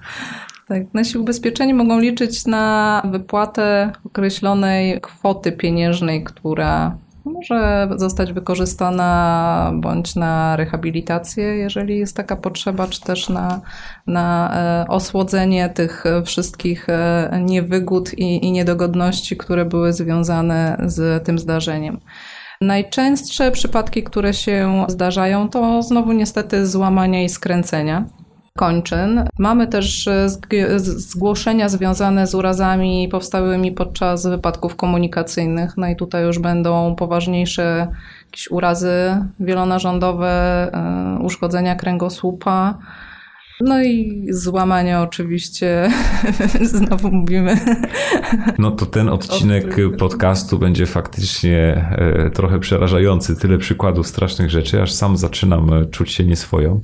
[0.68, 10.14] Tak, nasi ubezpieczeni mogą liczyć na wypłatę określonej kwoty pieniężnej, która może zostać wykorzystana bądź
[10.14, 13.60] na rehabilitację, jeżeli jest taka potrzeba, czy też na,
[14.06, 21.38] na e, osłodzenie tych wszystkich e, niewygód i, i niedogodności, które były związane z tym
[21.38, 22.00] zdarzeniem.
[22.60, 28.04] Najczęstsze przypadki, które się zdarzają, to znowu niestety złamania i skręcenia
[28.56, 29.24] kończyn.
[29.38, 30.28] Mamy też e,
[30.78, 35.76] zgłoszenia związane z urazami powstałymi podczas wypadków komunikacyjnych.
[35.76, 37.88] No i tutaj już będą poważniejsze
[38.26, 38.92] jakieś urazy
[39.40, 40.30] wielonarządowe,
[40.72, 42.78] e, uszkodzenia kręgosłupa.
[43.60, 45.90] No i złamania oczywiście,
[46.74, 47.56] znowu mówimy.
[48.58, 53.36] No to ten odcinek podcastu będzie faktycznie e, trochę przerażający.
[53.36, 56.80] Tyle przykładów strasznych rzeczy, aż sam zaczynam czuć się nieswojo.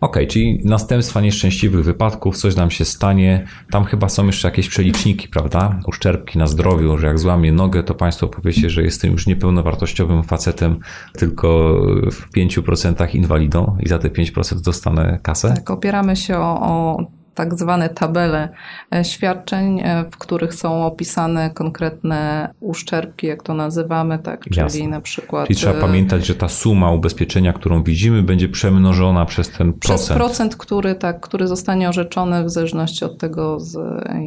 [0.00, 3.46] Ok, czyli następstwa nieszczęśliwych wypadków, coś nam się stanie.
[3.70, 5.80] Tam chyba są jeszcze jakieś przeliczniki, prawda?
[5.86, 10.78] Uszczerbki na zdrowiu, że jak złamię nogę, to Państwo powiecie, że jestem już niepełnowartościowym facetem,
[11.12, 11.80] tylko
[12.10, 15.54] w 5% inwalidą i za te 5% dostanę kasę.
[15.54, 17.06] Tak, opieramy się o, o
[17.38, 18.48] tak zwane tabele
[18.94, 24.88] e, świadczeń, e, w których są opisane konkretne uszczerbki, jak to nazywamy, tak, czyli Jasne.
[24.88, 25.46] na przykład...
[25.46, 30.00] Czyli trzeba e, pamiętać, że ta suma ubezpieczenia, którą widzimy, będzie przemnożona przez ten procent.
[30.00, 33.78] Przez procent, który, tak, który zostanie orzeczony w zależności od tego, z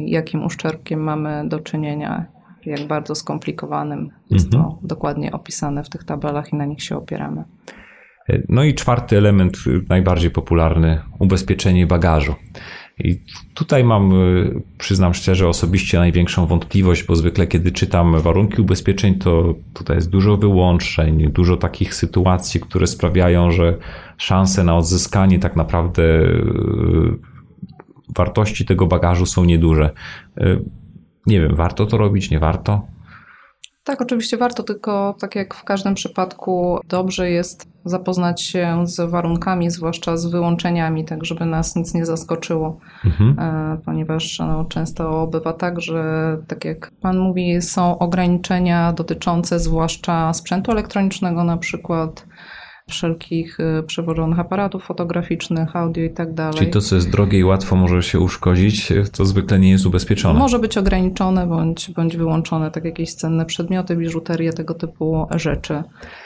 [0.06, 2.26] jakim uszczerbkiem mamy do czynienia
[2.66, 4.10] jak bardzo skomplikowanym.
[4.30, 4.64] Jest mhm.
[4.64, 7.44] to dokładnie opisane w tych tabelach i na nich się opieramy.
[8.48, 12.34] No i czwarty element, najbardziej popularny, ubezpieczenie bagażu.
[12.98, 13.20] I
[13.54, 19.54] tutaj mam, y, przyznam szczerze, osobiście największą wątpliwość, bo zwykle kiedy czytam warunki ubezpieczeń, to
[19.74, 23.76] tutaj jest dużo wyłączeń, dużo takich sytuacji, które sprawiają, że
[24.16, 27.18] szanse na odzyskanie tak naprawdę y,
[28.16, 29.90] wartości tego bagażu są nieduże.
[30.40, 30.62] Y,
[31.26, 32.91] nie wiem, warto to robić, nie warto?
[33.84, 39.70] Tak, oczywiście warto, tylko tak jak w każdym przypadku dobrze jest zapoznać się z warunkami,
[39.70, 43.38] zwłaszcza z wyłączeniami, tak żeby nas nic nie zaskoczyło, mhm.
[43.38, 50.32] E, ponieważ no, często bywa tak, że tak jak Pan mówi, są ograniczenia dotyczące zwłaszcza
[50.32, 52.26] sprzętu elektronicznego na przykład,
[52.88, 56.58] wszelkich y, przewożonych aparatów fotograficznych, audio i tak dalej.
[56.58, 60.38] Czyli to, co jest drogie i łatwo może się uszkodzić, to zwykle nie jest ubezpieczone.
[60.38, 65.82] Może być ograniczone bądź, bądź wyłączone, tak jakieś cenne przedmioty, biżuterię, tego typu rzeczy.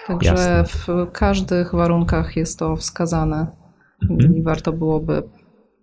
[0.06, 0.64] Także Jasne.
[0.64, 3.46] w każdych warunkach jest to wskazane
[4.10, 4.36] mhm.
[4.36, 5.22] i warto byłoby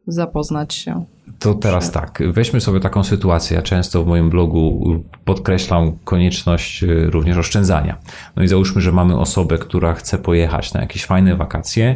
[0.08, 1.06] zapoznać się.
[1.40, 3.58] To teraz tak, weźmy sobie taką sytuację.
[3.58, 4.84] Ja często w moim blogu
[5.26, 7.98] podkreślam konieczność y, również oszczędzania.
[8.36, 11.96] No i załóżmy, że mamy osobę, która chce pojechać na jakieś fajne wakacje,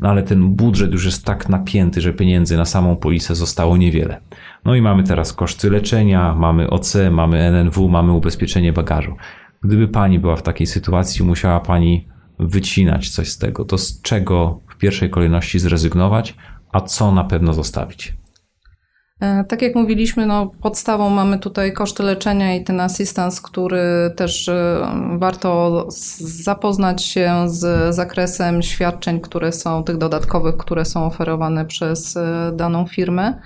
[0.00, 4.20] no ale ten budżet już jest tak napięty, że pieniędzy na samą polisę zostało niewiele.
[4.64, 9.16] No i mamy teraz koszty leczenia, mamy OC, mamy NNW, mamy ubezpieczenie bagażu.
[9.62, 14.60] Gdyby pani była w takiej sytuacji, musiała pani wycinać coś z tego, to z czego
[14.68, 16.34] w pierwszej kolejności zrezygnować,
[16.76, 18.14] a co na pewno zostawić?
[19.20, 24.48] E, tak jak mówiliśmy, no podstawą mamy tutaj koszty leczenia i ten asystans, który też
[24.48, 24.86] e,
[25.18, 25.84] warto
[26.18, 32.86] zapoznać się z zakresem świadczeń, które są tych dodatkowych, które są oferowane przez e, daną
[32.86, 33.40] firmę,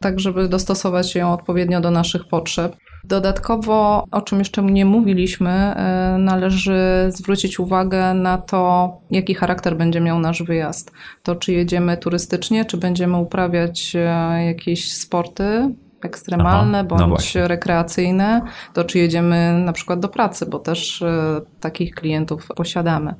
[0.00, 2.76] tak żeby dostosować ją odpowiednio do naszych potrzeb.
[3.04, 10.00] Dodatkowo, o czym jeszcze nie mówiliśmy, e, należy zwrócić uwagę na to, jaki charakter będzie
[10.00, 10.92] miał nasz wyjazd.
[11.22, 13.98] To, czy jedziemy turystycznie, czy będziemy uprawiać e,
[14.46, 20.46] jakieś sporty ekstremalne Aha, no bądź no rekreacyjne, to czy jedziemy na przykład do pracy,
[20.46, 23.14] bo też e, takich klientów posiadamy.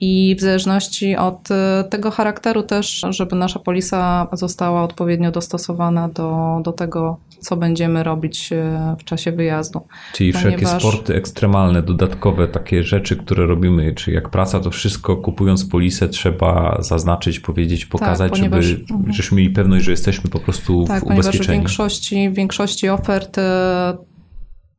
[0.00, 1.48] I w zależności od
[1.90, 8.52] tego charakteru też, żeby nasza polisa została odpowiednio dostosowana do, do tego, co będziemy robić
[8.52, 9.80] e, w czasie wyjazdu.
[10.12, 10.54] Czyli Ponieważ...
[10.54, 16.08] wszelkie sporty ekstremalne, dodatkowe takie rzeczy, które robimy, czy jak praca, to wszystko kupując polisę
[16.08, 18.64] trzeba zaznaczyć, powiedzieć, pokazać, tak, ponieważ...
[18.64, 19.12] żeby, mhm.
[19.12, 21.32] żebyśmy mieli pewność, że jesteśmy po prostu tak, w ubezpieczeniu.
[21.32, 23.96] Ponieważ w większości, w większości ofert e,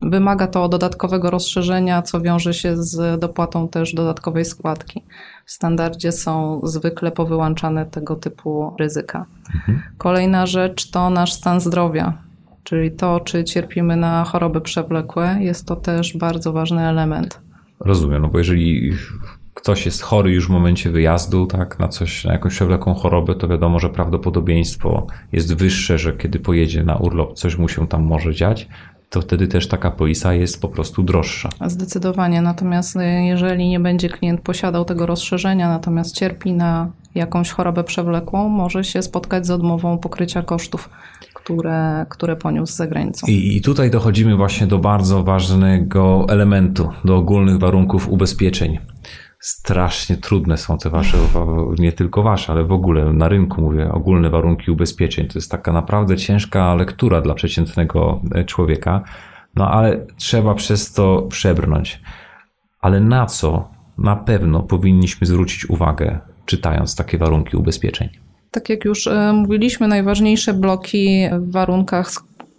[0.02, 5.04] Wymaga to dodatkowego rozszerzenia, co wiąże się z dopłatą też dodatkowej składki.
[5.46, 9.26] W standardzie są zwykle powyłączane tego typu ryzyka.
[9.56, 9.82] Mhm.
[9.98, 12.26] Kolejna rzecz to nasz stan zdrowia
[12.66, 17.42] czyli to, czy cierpimy na choroby przewlekłe, jest to też bardzo ważny element.
[17.80, 18.92] Rozumiem, no bo jeżeli
[19.54, 23.48] ktoś jest chory już w momencie wyjazdu, tak, na coś, na jakąś przewlekłą chorobę, to
[23.48, 28.34] wiadomo, że prawdopodobieństwo jest wyższe, że kiedy pojedzie na urlop, coś mu się tam może
[28.34, 28.68] dziać,
[29.16, 31.50] to wtedy też taka polisa jest po prostu droższa.
[31.68, 32.42] Zdecydowanie.
[32.42, 38.84] Natomiast jeżeli nie będzie klient posiadał tego rozszerzenia, natomiast cierpi na jakąś chorobę przewlekłą, może
[38.84, 40.90] się spotkać z odmową pokrycia kosztów
[41.46, 43.28] które, które poniósł za granicą.
[43.28, 48.78] I, I tutaj dochodzimy właśnie do bardzo ważnego elementu, do ogólnych warunków ubezpieczeń.
[49.46, 51.18] Strasznie trudne są te wasze,
[51.80, 55.28] nie tylko wasze, ale w ogóle na rynku mówię, ogólne warunki ubezpieczeń.
[55.28, 59.04] To jest taka naprawdę ciężka lektura dla przeciętnego e, człowieka,
[59.56, 62.02] no ale trzeba przez to przebrnąć.
[62.82, 68.10] ale na co na pewno powinniśmy zwrócić uwagę, czytając takie warunki ubezpieczeń?
[68.52, 72.12] Tak jak już e, mówiliśmy, najważniejsze bloki w warunkach,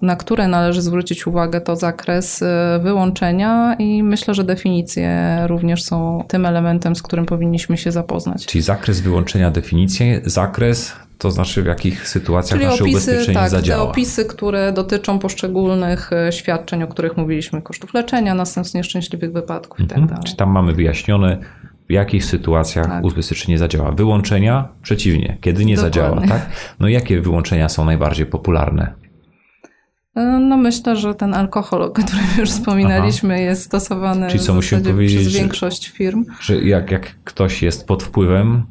[0.03, 6.25] na które należy zwrócić uwagę, to zakres e, wyłączenia i myślę, że definicje również są
[6.29, 8.47] tym elementem, z którym powinniśmy się zapoznać.
[8.47, 13.51] Czyli zakres wyłączenia, definicje, zakres to znaczy w jakich sytuacjach Czyli nasze opisy, ubezpieczenie tak,
[13.51, 13.85] zadziała.
[13.85, 19.81] te opisy, które dotyczą poszczególnych e, świadczeń, o których mówiliśmy, kosztów leczenia, następstw nieszczęśliwych wypadków
[19.81, 20.03] mhm.
[20.03, 20.23] itd.
[20.27, 21.39] Czy tam mamy wyjaśnione,
[21.89, 23.05] w jakich sytuacjach tak.
[23.05, 23.93] ubezpieczenie zadziała.
[23.93, 26.01] Wyłączenia przeciwnie, kiedy nie Dokładnie.
[26.01, 26.27] zadziała.
[26.27, 26.47] Tak?
[26.81, 28.93] No jakie wyłączenia są najbardziej popularne?
[30.17, 33.43] E, no myślę, że ten alkohol, o którym już wspominaliśmy, Aha.
[33.43, 36.25] jest stosowany Czyli co musimy powiedzieć, przez większość firm.
[36.41, 38.63] Że jak, jak ktoś jest pod wpływem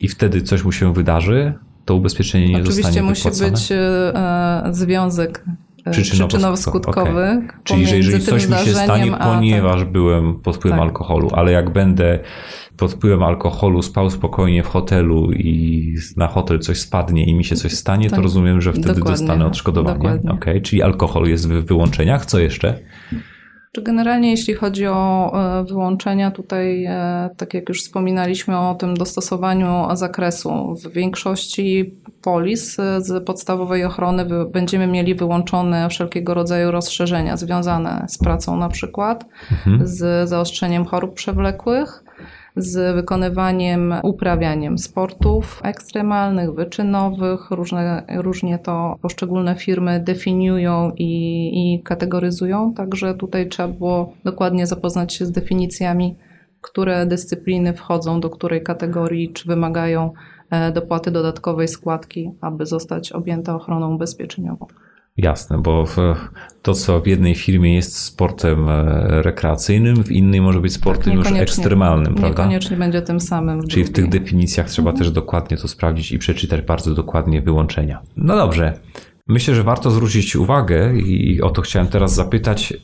[0.00, 3.50] i wtedy coś mu się wydarzy, to ubezpieczenie nie Oczywiście zostanie musi wypłacone?
[3.50, 5.44] być e, związek
[5.84, 7.44] e, przyczynowo-skutkowy.
[7.44, 7.58] Okay.
[7.64, 9.92] Czyli że jeżeli coś mi się stanie, ponieważ tak.
[9.92, 10.88] byłem pod wpływem tak.
[10.88, 12.18] alkoholu, ale jak będę
[12.76, 17.56] pod wpływem alkoholu spał spokojnie w hotelu i na hotel coś spadnie i mi się
[17.56, 19.10] coś stanie, to, to rozumiem, że wtedy dokładnie.
[19.10, 20.18] dostanę odszkodowanie.
[20.30, 20.60] Okay.
[20.60, 22.26] Czyli alkohol jest w wyłączeniach.
[22.26, 22.78] Co jeszcze?
[23.74, 28.94] Czy generalnie jeśli chodzi o e, wyłączenia, tutaj e, tak jak już wspominaliśmy o tym
[28.94, 37.36] dostosowaniu zakresu, w większości polis e, z podstawowej ochrony będziemy mieli wyłączone wszelkiego rodzaju rozszerzenia
[37.36, 39.86] związane z pracą na przykład, mhm.
[39.86, 42.03] z zaostrzeniem chorób przewlekłych,
[42.56, 47.50] z wykonywaniem, uprawianiem sportów ekstremalnych, wyczynowych.
[47.50, 55.14] Różne, różnie to poszczególne firmy definiują i, i kategoryzują, także tutaj trzeba było dokładnie zapoznać
[55.14, 56.16] się z definicjami,
[56.60, 60.12] które dyscypliny wchodzą do której kategorii, czy wymagają
[60.50, 64.66] e, dopłaty dodatkowej składki, aby zostać objęta ochroną ubezpieczeniową.
[65.16, 65.84] Jasne, bo
[66.62, 71.30] to, co w jednej firmie jest sportem e, rekreacyjnym, w innej może być sportem tak,
[71.30, 72.42] już ekstremalnym, prawda?
[72.42, 73.60] Niekoniecznie będzie tym samym.
[73.60, 75.04] W Czyli w tych definicjach trzeba mhm.
[75.04, 78.02] też dokładnie to sprawdzić i przeczytać bardzo dokładnie wyłączenia.
[78.16, 78.78] No dobrze.
[79.28, 82.74] Myślę, że warto zwrócić uwagę i o to chciałem teraz zapytać,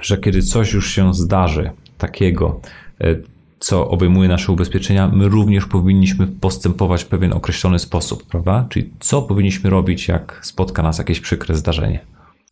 [0.00, 2.60] że kiedy coś już się zdarzy takiego,
[3.00, 3.16] e,
[3.64, 8.66] co obejmuje nasze ubezpieczenia, my również powinniśmy postępować w pewien określony sposób, prawda?
[8.68, 12.00] Czyli co powinniśmy robić, jak spotka nas jakieś przykre zdarzenie?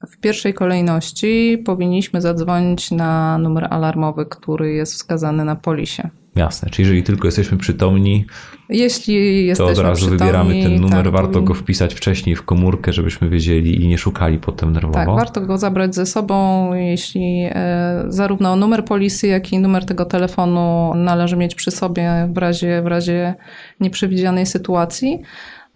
[0.09, 6.11] W pierwszej kolejności powinniśmy zadzwonić na numer alarmowy, który jest wskazany na polisie.
[6.37, 8.27] Jasne, czyli jeżeli tylko jesteśmy przytomni,
[8.69, 12.93] jeśli jesteśmy to od razu wybieramy ten numer, tak, warto go wpisać wcześniej w komórkę,
[12.93, 14.95] żebyśmy wiedzieli i nie szukali potem nerwowo.
[14.95, 20.05] Tak, warto go zabrać ze sobą, jeśli e, zarówno numer polisy, jak i numer tego
[20.05, 23.35] telefonu należy mieć przy sobie w razie, w razie
[23.81, 25.23] nieprzewidzianej sytuacji.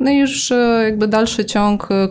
[0.01, 2.09] No i już e, jakby dalszy ciąg e,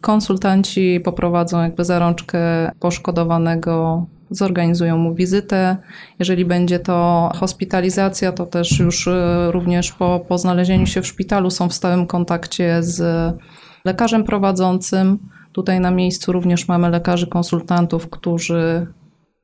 [0.00, 2.38] konsultanci poprowadzą jakby zarączkę
[2.80, 5.76] poszkodowanego zorganizują mu wizytę.
[6.18, 9.12] Jeżeli będzie to hospitalizacja, to też już y,
[9.50, 13.02] również po, po znalezieniu się w szpitalu są w stałym kontakcie z
[13.84, 15.18] lekarzem prowadzącym.
[15.52, 18.86] Tutaj na miejscu również mamy lekarzy konsultantów, którzy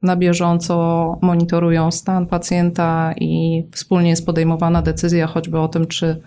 [0.03, 6.23] na bieżąco monitorują stan pacjenta i wspólnie jest podejmowana decyzja choćby o tym, czy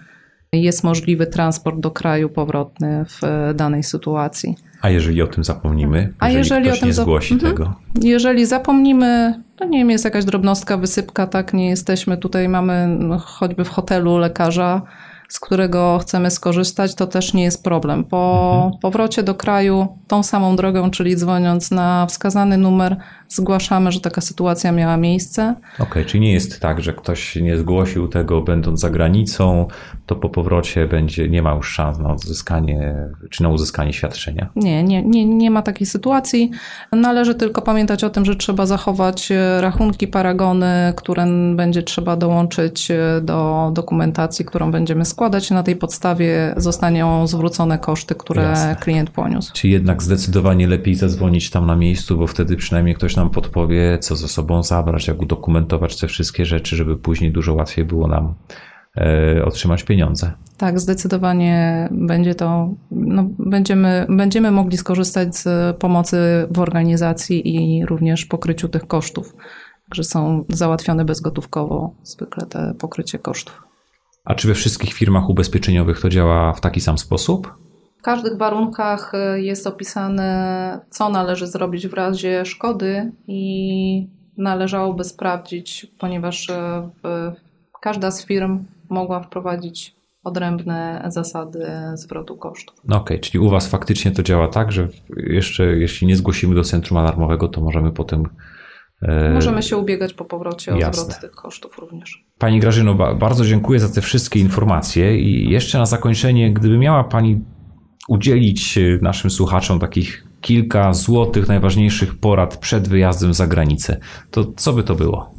[0.53, 3.21] jest możliwy transport do kraju powrotny w
[3.55, 4.55] danej sytuacji.
[4.81, 7.51] A jeżeli o tym zapomnimy, A jeżeli, ktoś o tym nie zgłosi mhm.
[7.51, 7.73] tego?
[8.01, 13.17] Jeżeli zapomnimy, to nie wiem, jest jakaś drobnostka, wysypka, tak, nie jesteśmy, tutaj mamy no,
[13.19, 14.81] choćby w hotelu lekarza,
[15.29, 18.03] z którego chcemy skorzystać, to też nie jest problem.
[18.03, 18.79] Po mhm.
[18.81, 22.97] powrocie do kraju tą samą drogą, czyli dzwoniąc na wskazany numer,
[23.29, 25.55] zgłaszamy, że taka sytuacja miała miejsce.
[25.75, 29.67] Okej, okay, czyli nie jest tak, że ktoś nie zgłosił tego będąc za granicą,
[30.05, 32.95] to po powrocie będzie, nie ma już szans na odzyskanie,
[33.29, 34.49] czy na uzyskanie świadczenia?
[34.55, 36.51] Nie, nie, nie, nie ma takiej sytuacji.
[36.91, 43.69] Należy tylko pamiętać o tym, że trzeba zachować rachunki, paragony, które będzie trzeba dołączyć do
[43.73, 45.14] dokumentacji, którą będziemy składać.
[45.51, 48.75] Na tej podstawie zostaną zwrócone koszty, które Jasne.
[48.75, 49.53] klient poniósł.
[49.53, 54.15] Czy jednak zdecydowanie lepiej zadzwonić tam na miejscu, bo wtedy przynajmniej ktoś nam podpowie, co
[54.15, 58.33] ze sobą zabrać, jak udokumentować te wszystkie rzeczy, żeby później dużo łatwiej było nam
[58.97, 60.31] e, otrzymać pieniądze.
[60.57, 66.17] Tak, zdecydowanie będzie to, no, będziemy, będziemy mogli skorzystać z pomocy
[66.51, 69.35] w organizacji i również pokryciu tych kosztów.
[69.89, 73.64] Także są załatwione bezgotówkowo zwykle te pokrycie kosztów.
[74.25, 77.65] A czy we wszystkich firmach ubezpieczeniowych to działa w taki sam sposób?
[78.05, 84.07] każdych warunkach y, jest opisane, co należy zrobić w razie szkody i
[84.37, 86.53] należałoby sprawdzić, ponieważ y,
[87.81, 92.75] każda z firm mogła wprowadzić odrębne zasady zwrotu kosztów.
[92.87, 96.55] No Okej, okay, czyli u Was faktycznie to działa tak, że jeszcze jeśli nie zgłosimy
[96.55, 98.23] do centrum alarmowego, to możemy potem
[99.33, 101.03] Możemy się ubiegać po powrocie o Jasne.
[101.03, 102.25] zwrot tych kosztów również.
[102.37, 107.41] Pani Grażyno, bardzo dziękuję za te wszystkie informacje i jeszcze na zakończenie, gdyby miała Pani
[108.07, 113.99] udzielić e, naszym słuchaczom takich kilka złotych, najważniejszych porad przed wyjazdem za granicę,
[114.31, 115.35] to co by to było?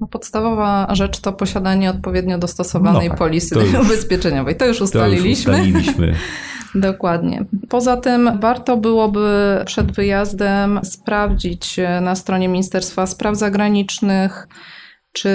[0.00, 4.56] No podstawowa rzecz to posiadanie odpowiednio dostosowanej no tak, polisy to już, ubezpieczeniowej.
[4.56, 5.52] To już ustaliliśmy.
[5.52, 6.14] To już ustaliliśmy.
[6.74, 7.44] Dokładnie.
[7.68, 9.28] Poza tym warto byłoby
[9.66, 14.48] przed wyjazdem sprawdzić na stronie Ministerstwa Spraw Zagranicznych,
[15.16, 15.30] czy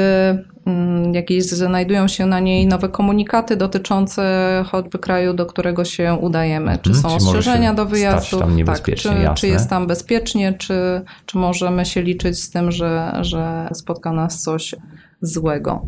[0.66, 4.24] mm, jakieś znajdują się na niej nowe komunikaty dotyczące
[4.68, 6.78] choćby kraju, do którego się udajemy.
[6.82, 8.40] Czy mhm, są ostrzeżenia do wyjazdu?
[8.66, 13.70] Tak, czy, czy, jest tam bezpiecznie, czy, czy możemy się liczyć z tym, że, że
[13.74, 14.76] spotka nas coś
[15.22, 15.86] złego.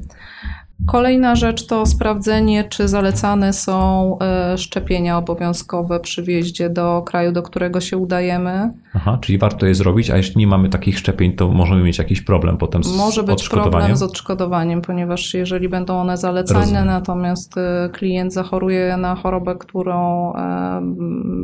[0.88, 7.44] Kolejna rzecz to sprawdzenie, czy zalecane są e, szczepienia obowiązkowe przy wjeździe do kraju, do
[7.44, 8.72] którego się udajemy.
[8.94, 12.22] Aha, czyli warto je zrobić, a jeśli nie mamy takich szczepień, to możemy mieć jakiś
[12.22, 16.86] problem potem z Może być problem z odszkodowaniem, ponieważ jeżeli będą one zalecane, Rozumiem.
[16.86, 20.82] natomiast e, klient zachoruje na chorobę, którą e,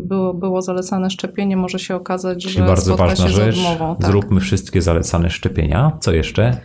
[0.04, 3.96] było, było zalecane szczepienie, może się okazać, czyli że bardzo ważna się rzecz, z odmową.
[3.96, 4.12] Tak.
[4.12, 5.92] Zróbmy wszystkie zalecane szczepienia.
[6.00, 6.58] Co jeszcze?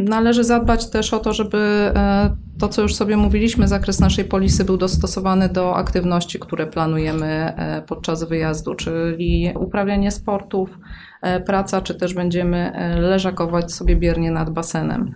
[0.00, 4.64] Należy zadbać też o to, żeby e, to, co już sobie mówiliśmy, zakres naszej polisy
[4.64, 10.78] był dostosowany do aktywności, które planujemy e, podczas wyjazdu, czyli uprawianie sportów,
[11.22, 15.14] e, praca, czy też będziemy leżakować sobie biernie nad basenem.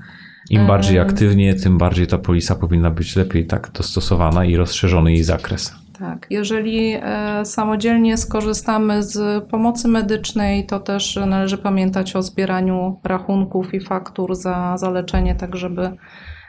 [0.50, 5.22] Im bardziej aktywnie, tym bardziej ta polisa powinna być lepiej tak dostosowana i rozszerzony jej
[5.22, 5.83] zakres.
[5.98, 13.74] Tak, jeżeli e, samodzielnie skorzystamy z pomocy medycznej, to też należy pamiętać o zbieraniu rachunków
[13.74, 15.96] i faktur za, za leczenie, tak żeby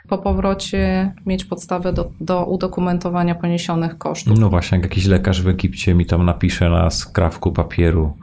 [0.10, 4.40] po powrocie mieć podstawę do, do udokumentowania poniesionych kosztów.
[4.40, 8.18] No właśnie, jak jakiś lekarz w Egipcie mi tam napisze na skrawku papieru,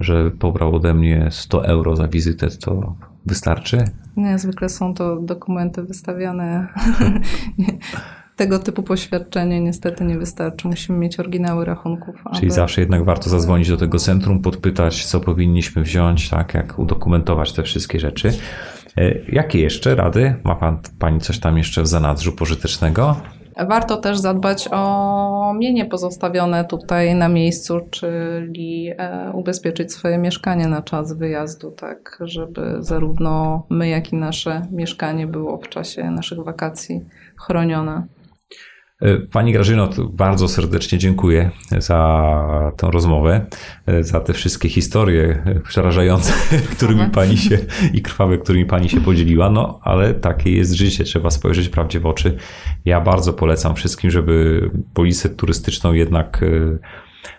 [0.00, 2.96] że pobrał ode mnie 100 euro za wizytę, to
[3.26, 3.84] wystarczy?
[4.16, 6.68] Nie, zwykle są to dokumenty wystawiane
[8.40, 10.68] tego typu poświadczenie niestety nie wystarczy.
[10.68, 12.14] Musimy mieć oryginały rachunków.
[12.34, 12.54] Czyli aby...
[12.54, 17.62] zawsze jednak warto zadzwonić do tego centrum, podpytać, co powinniśmy wziąć, tak, jak udokumentować te
[17.62, 18.32] wszystkie rzeczy.
[18.96, 20.34] E, jakie jeszcze rady?
[20.44, 23.16] Ma pan, pani coś tam jeszcze w zanadrzu pożytecznego?
[23.68, 30.82] Warto też zadbać o mienie pozostawione tutaj na miejscu, czyli e, ubezpieczyć swoje mieszkanie na
[30.82, 37.00] czas wyjazdu, tak żeby zarówno my, jak i nasze mieszkanie było w czasie naszych wakacji
[37.36, 38.06] chronione.
[39.00, 43.46] E, pani Grażyno, bardzo serdecznie dziękuję za tę rozmowę,
[43.86, 46.32] e, za te wszystkie historie przerażające,
[46.76, 47.58] którymi pani się
[47.92, 49.50] i krwawe, którymi pani się podzieliła.
[49.50, 52.36] No, ale takie jest życie, trzeba spojrzeć prawdzie w oczy.
[52.84, 56.78] Ja bardzo polecam wszystkim, żeby polisę turystyczną jednak e,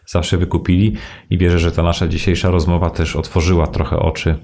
[0.05, 0.95] zawsze wykupili
[1.29, 4.35] i wierzę, że ta nasza dzisiejsza rozmowa też otworzyła trochę oczy,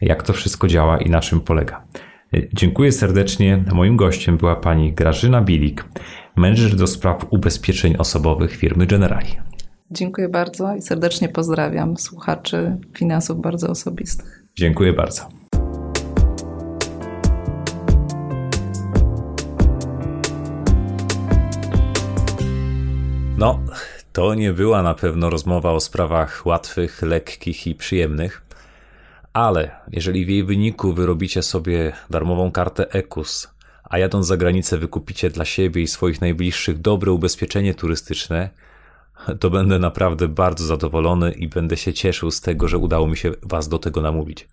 [0.00, 1.84] jak to wszystko działa i na czym polega.
[2.52, 3.64] Dziękuję serdecznie.
[3.72, 5.84] Moim gościem była pani Grażyna Bilik
[6.36, 9.28] menedżer do spraw ubezpieczeń osobowych firmy Generali.
[9.90, 14.44] Dziękuję bardzo i serdecznie pozdrawiam słuchaczy finansów bardzo osobistych.
[14.56, 15.28] Dziękuję bardzo.
[23.38, 23.60] No,
[24.12, 28.42] to nie była na pewno rozmowa o sprawach łatwych, lekkich i przyjemnych,
[29.34, 33.48] ale jeżeli w jej wyniku wyrobicie sobie darmową kartę EKUS,
[33.84, 38.50] a jadąc za granicę wykupicie dla siebie i swoich najbliższych dobre ubezpieczenie turystyczne,
[39.40, 43.32] to będę naprawdę bardzo zadowolony i będę się cieszył z tego, że udało mi się
[43.42, 44.48] Was do tego namówić.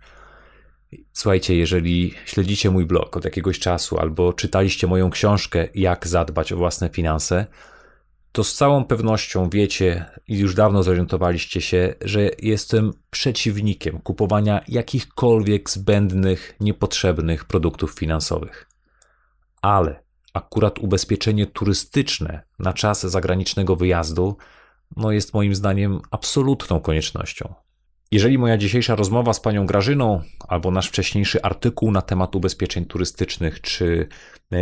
[1.13, 6.57] Słuchajcie, jeżeli śledzicie mój blog od jakiegoś czasu albo czytaliście moją książkę Jak zadbać o
[6.57, 7.45] własne finanse,
[8.31, 15.69] to z całą pewnością wiecie i już dawno zorientowaliście się, że jestem przeciwnikiem kupowania jakichkolwiek
[15.69, 18.71] zbędnych, niepotrzebnych produktów finansowych
[19.61, 20.03] ale
[20.33, 24.37] akurat ubezpieczenie turystyczne na czas zagranicznego wyjazdu
[24.97, 27.53] no jest moim zdaniem absolutną koniecznością.
[28.11, 33.61] Jeżeli moja dzisiejsza rozmowa z panią Grażyną, albo nasz wcześniejszy artykuł na temat ubezpieczeń turystycznych,
[33.61, 34.07] czy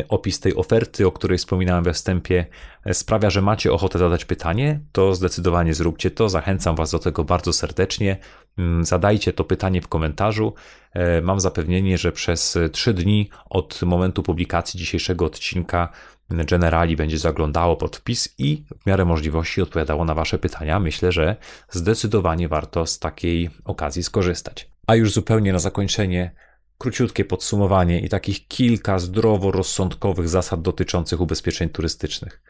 [0.10, 2.46] opis tej oferty, o której wspominałem we wstępie,
[2.86, 6.30] e, sprawia, że macie ochotę zadać pytanie, to zdecydowanie zróbcie to.
[6.30, 8.18] Zachęcam Was do tego bardzo serdecznie.
[8.58, 10.54] Mm, zadajcie to pytanie w komentarzu.
[10.94, 15.90] E, mam zapewnienie, że przez trzy dni od momentu publikacji dzisiejszego odcinka
[16.30, 20.80] Generali będzie zaglądało pod wpis i w miarę możliwości odpowiadało na Wasze pytania.
[20.80, 21.36] Myślę, że
[21.70, 24.70] zdecydowanie warto z takiej okazji skorzystać.
[24.88, 26.32] A już zupełnie na zakończenie
[26.80, 32.42] króciutkie podsumowanie i takich kilka zdroworozsądkowych zasad dotyczących ubezpieczeń turystycznych.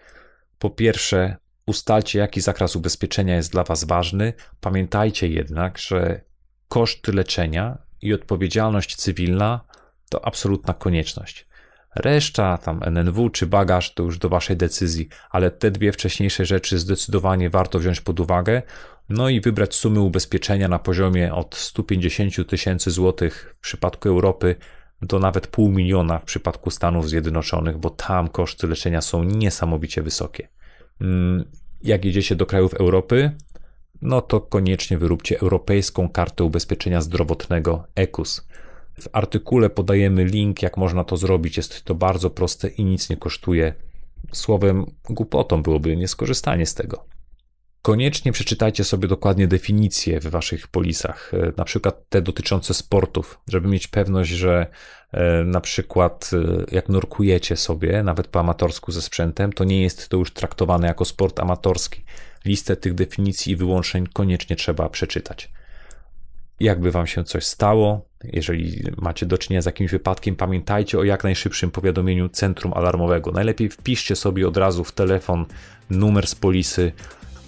[0.60, 4.34] Po pierwsze, ustalcie, jaki zakres ubezpieczenia jest dla Was ważny.
[4.62, 6.22] Pamiętajcie jednak, że
[6.68, 9.66] koszt leczenia i odpowiedzialność cywilna
[10.10, 11.49] to absolutna konieczność.
[12.00, 16.80] Reszta, tam NNW czy bagaż, to już do Waszej decyzji, ale te dwie wcześniejsze rzeczy
[16.80, 18.62] zdecydowanie warto wziąć pod uwagę,
[19.10, 24.56] no i wybrać sumy ubezpieczenia na poziomie od 150 tysięcy złotych w przypadku Europy
[25.02, 30.48] do nawet pół miliona w przypadku Stanów Zjednoczonych, bo tam koszty leczenia są niesamowicie wysokie.
[31.02, 31.46] Mm,
[31.84, 33.32] jak jedziecie do krajów Europy,
[34.02, 38.48] no to koniecznie wyróbcie Europejską Kartę Ubezpieczenia Zdrowotnego ECUS.
[39.00, 41.58] W artykule podajemy link, jak można to zrobić.
[41.58, 43.74] Jest to bardzo proste i nic nie kosztuje.
[44.34, 47.06] Słowem, głupotą byłoby nieskorzystanie z tego.
[47.82, 53.68] Koniecznie przeczytajcie sobie dokładnie definicje w waszych polisach, e, na przykład te dotyczące sportów, żeby
[53.68, 54.68] mieć pewność, że
[55.12, 60.10] e, na przykład e, jak nurkujecie sobie, nawet po amatorsku ze sprzętem, to nie jest
[60.10, 62.04] to już traktowane jako sport amatorski.
[62.46, 65.52] Listę tych definicji i wyłączeń koniecznie trzeba przeczytać.
[66.60, 71.24] Jakby wam się coś stało, jeżeli macie do czynienia z jakimś wypadkiem, pamiętajcie o jak
[71.24, 73.32] najszybszym powiadomieniu centrum alarmowego.
[73.32, 75.46] Najlepiej wpiszcie sobie od razu w telefon
[75.90, 76.92] numer z polisy,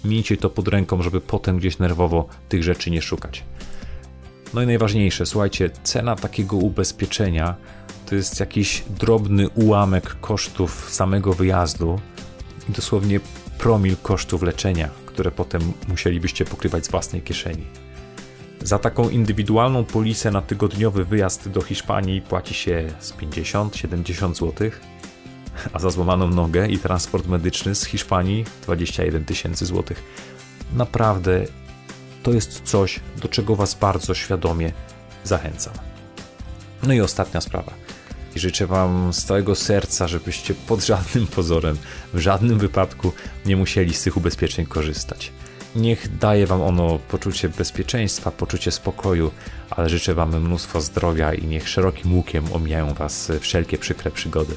[0.04, 3.44] miejcie to pod ręką, żeby potem gdzieś nerwowo tych rzeczy nie szukać.
[4.54, 7.54] No i najważniejsze, słuchajcie, cena takiego ubezpieczenia
[8.06, 12.00] to jest jakiś drobny ułamek kosztów samego wyjazdu
[12.68, 13.20] i dosłownie
[13.58, 17.81] promil kosztów leczenia, które potem musielibyście pokrywać z własnej kieszeni.
[18.64, 24.70] Za taką indywidualną polisę na tygodniowy wyjazd do Hiszpanii płaci się z 50-70 zł,
[25.72, 30.02] a za złamaną nogę i transport medyczny z Hiszpanii 21 tysięcy złotych.
[30.72, 31.44] Naprawdę
[32.22, 34.72] to jest coś, do czego Was bardzo świadomie
[35.24, 35.74] zachęcam.
[36.82, 37.72] No i ostatnia sprawa.
[38.36, 41.76] Życzę Wam z całego serca, żebyście pod żadnym pozorem,
[42.14, 43.12] w żadnym wypadku
[43.46, 45.32] nie musieli z tych ubezpieczeń korzystać.
[45.76, 49.30] Niech daje Wam ono poczucie bezpieczeństwa, poczucie spokoju,
[49.70, 54.54] ale życzę Wam mnóstwo zdrowia i niech szerokim łukiem omijają Was wszelkie przykre przygody.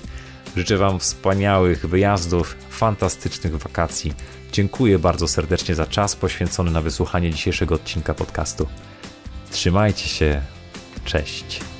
[0.55, 4.13] Życzę Wam wspaniałych wyjazdów, fantastycznych wakacji.
[4.51, 8.67] Dziękuję bardzo serdecznie za czas poświęcony na wysłuchanie dzisiejszego odcinka podcastu.
[9.51, 10.41] Trzymajcie się.
[11.05, 11.74] Cześć.